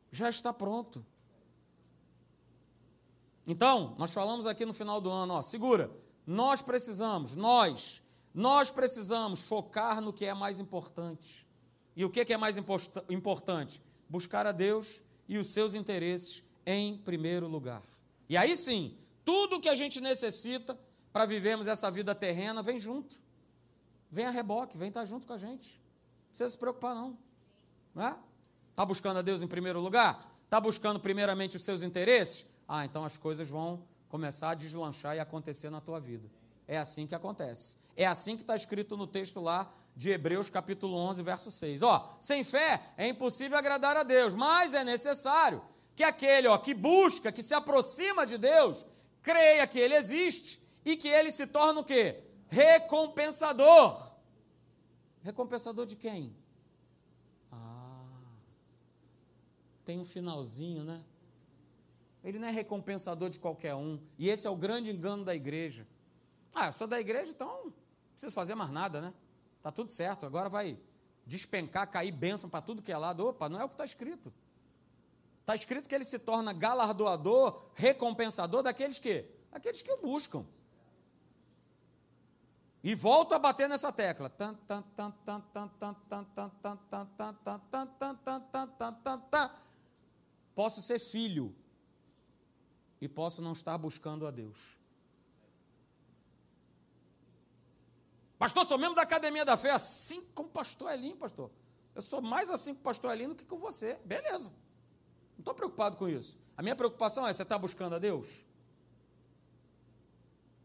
[0.10, 1.05] Já está pronto.
[3.45, 5.91] Então, nós falamos aqui no final do ano, ó, segura.
[6.26, 8.01] Nós precisamos, nós,
[8.34, 11.45] nós precisamos focar no que é mais importante.
[11.93, 12.55] E o que é mais
[13.10, 13.82] importante?
[14.08, 17.82] Buscar a Deus e os seus interesses em primeiro lugar.
[18.30, 20.78] E aí sim, tudo que a gente necessita
[21.11, 23.15] para vivermos essa vida terrena vem junto.
[24.09, 25.80] Vem a reboque, vem estar junto com a gente.
[25.80, 27.17] Não precisa se preocupar, não.
[27.93, 28.17] Não é?
[28.71, 30.32] Está buscando a Deus em primeiro lugar?
[30.45, 32.45] Está buscando primeiramente os seus interesses?
[32.67, 36.30] Ah, então as coisas vão começar a deslanchar e acontecer na tua vida.
[36.67, 37.75] É assim que acontece.
[37.95, 41.82] É assim que está escrito no texto lá de Hebreus, capítulo 11, verso 6.
[41.82, 45.61] Ó, sem fé é impossível agradar a Deus, mas é necessário
[45.98, 48.86] que aquele ó, que busca, que se aproxima de Deus,
[49.20, 52.24] creia que Ele existe e que Ele se torna o quê?
[52.48, 54.14] Recompensador.
[55.24, 56.38] Recompensador de quem?
[57.52, 58.06] Ah,
[59.84, 61.04] tem um finalzinho, né?
[62.24, 64.00] Ele não é recompensador de qualquer um.
[64.20, 65.88] E esse é o grande engano da igreja.
[66.54, 67.74] Ah, eu sou da igreja, então não
[68.12, 69.14] preciso fazer mais nada, né?
[69.64, 70.78] Tá tudo certo, agora vai
[71.26, 73.26] despencar, cair bênção para tudo que é lado.
[73.26, 74.32] Opa, não é o que está escrito.
[75.48, 79.26] Está escrito que ele se torna galardoador, recompensador daqueles que?
[79.50, 80.45] Aqueles que o buscam.
[82.84, 84.30] E volto a bater nessa tecla.
[90.54, 91.56] Posso ser filho
[93.00, 94.78] e posso não estar buscando a Deus.
[98.38, 101.50] Pastor, sou membro da Academia da Fé, assim como o pastor Elinho, pastor.
[101.95, 103.98] Eu sou mais assim com o pastor Elinho do que com você.
[104.04, 104.66] Beleza.
[105.38, 106.38] Não estou preocupado com isso.
[106.58, 108.44] A minha preocupação é: você está buscando a Deus?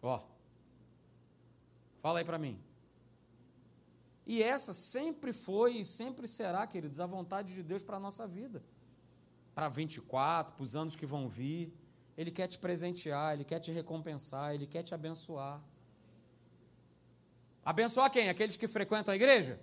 [0.01, 0.23] Ó.
[2.01, 2.59] Fala aí para mim.
[4.27, 8.27] E essa sempre foi e sempre será, queridos, a vontade de Deus para a nossa
[8.27, 8.63] vida.
[9.55, 11.73] Para 24, para os anos que vão vir.
[12.17, 15.61] Ele quer te presentear, ele quer te recompensar, ele quer te abençoar.
[17.65, 18.29] Abençoar quem?
[18.29, 19.61] Aqueles que frequentam a igreja?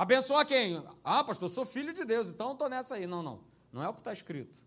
[0.00, 0.82] Abençoar quem?
[1.04, 3.06] Ah, pastor, eu sou filho de Deus, então estou nessa aí.
[3.06, 3.40] Não, não.
[3.70, 4.64] Não é o que está escrito.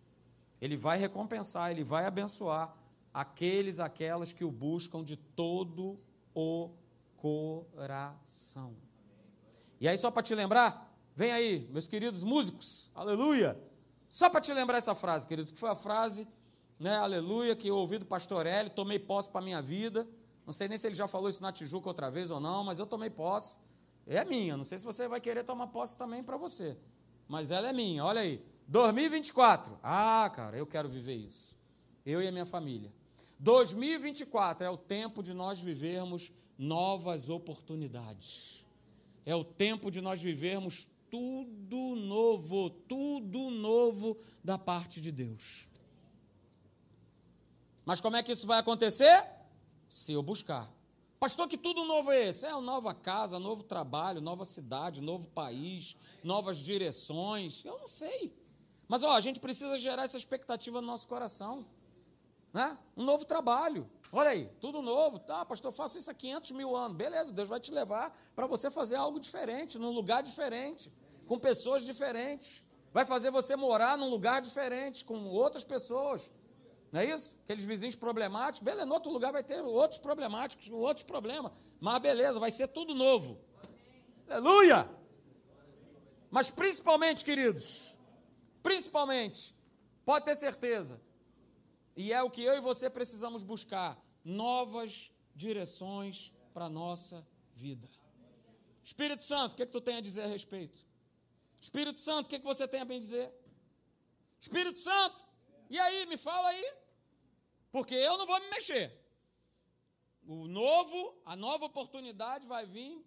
[0.61, 2.71] Ele vai recompensar, ele vai abençoar
[3.11, 5.99] aqueles, aquelas que o buscam de todo
[6.35, 6.69] o
[7.17, 8.75] coração.
[9.81, 13.59] E aí, só para te lembrar, vem aí, meus queridos músicos, aleluia.
[14.07, 16.27] Só para te lembrar essa frase, queridos, que foi a frase
[16.79, 20.07] né, aleluia, que eu ouvi do pastor Hélio, tomei posse para minha vida.
[20.45, 22.77] Não sei nem se ele já falou isso na Tijuca outra vez ou não, mas
[22.77, 23.57] eu tomei posse.
[24.05, 26.77] É minha, não sei se você vai querer tomar posse também para você.
[27.27, 28.43] Mas ela é minha, olha aí.
[28.67, 29.79] 2024.
[29.81, 31.57] Ah, cara, eu quero viver isso.
[32.05, 32.91] Eu e a minha família.
[33.39, 38.65] 2024 é o tempo de nós vivermos novas oportunidades.
[39.25, 45.67] É o tempo de nós vivermos tudo novo, tudo novo da parte de Deus.
[47.85, 49.23] Mas como é que isso vai acontecer?
[49.89, 50.71] Se eu buscar.
[51.23, 52.45] Pastor, que tudo novo é esse?
[52.45, 57.63] É uma nova casa, novo trabalho, nova cidade, novo país, novas direções.
[57.63, 58.37] Eu não sei.
[58.89, 61.65] Mas ó, a gente precisa gerar essa expectativa no nosso coração.
[62.51, 62.77] Né?
[62.97, 63.89] Um novo trabalho.
[64.11, 65.17] Olha aí, tudo novo.
[65.17, 66.97] Tá, pastor, eu faço isso há 500 mil anos.
[66.97, 70.91] Beleza, Deus vai te levar para você fazer algo diferente, num lugar diferente,
[71.25, 72.65] com pessoas diferentes.
[72.91, 76.29] Vai fazer você morar num lugar diferente, com outras pessoas.
[76.93, 77.35] Não é isso?
[77.43, 81.51] Aqueles vizinhos problemáticos, beleza, no outro lugar vai ter outros problemáticos, outros problemas.
[81.79, 83.41] Mas beleza, vai ser tudo novo.
[84.29, 84.87] Aleluia!
[86.29, 87.97] Mas principalmente, queridos,
[88.61, 89.55] principalmente,
[90.05, 91.01] pode ter certeza,
[91.97, 97.89] e é o que eu e você precisamos buscar: novas direções para a nossa vida.
[98.83, 100.85] Espírito Santo, o que, é que tu tem a dizer a respeito?
[101.59, 103.33] Espírito Santo, o que, é que você tem a bem dizer?
[104.39, 105.19] Espírito Santo,
[105.71, 106.82] e aí, me fala aí.
[107.73, 108.87] Porque eu não vou me mexer.
[110.27, 113.03] O novo, a nova oportunidade vai vir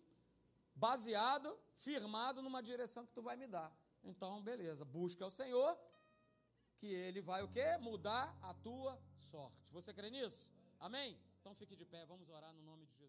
[0.74, 3.72] baseado, firmado numa direção que tu vai me dar.
[4.02, 5.78] Então, beleza, busca o Senhor,
[6.78, 7.76] que ele vai o quê?
[7.78, 9.00] Mudar a tua
[9.30, 9.72] sorte.
[9.72, 10.50] Você crê nisso?
[10.80, 11.16] Amém?
[11.40, 13.05] Então fique de pé, vamos orar no nome de Jesus.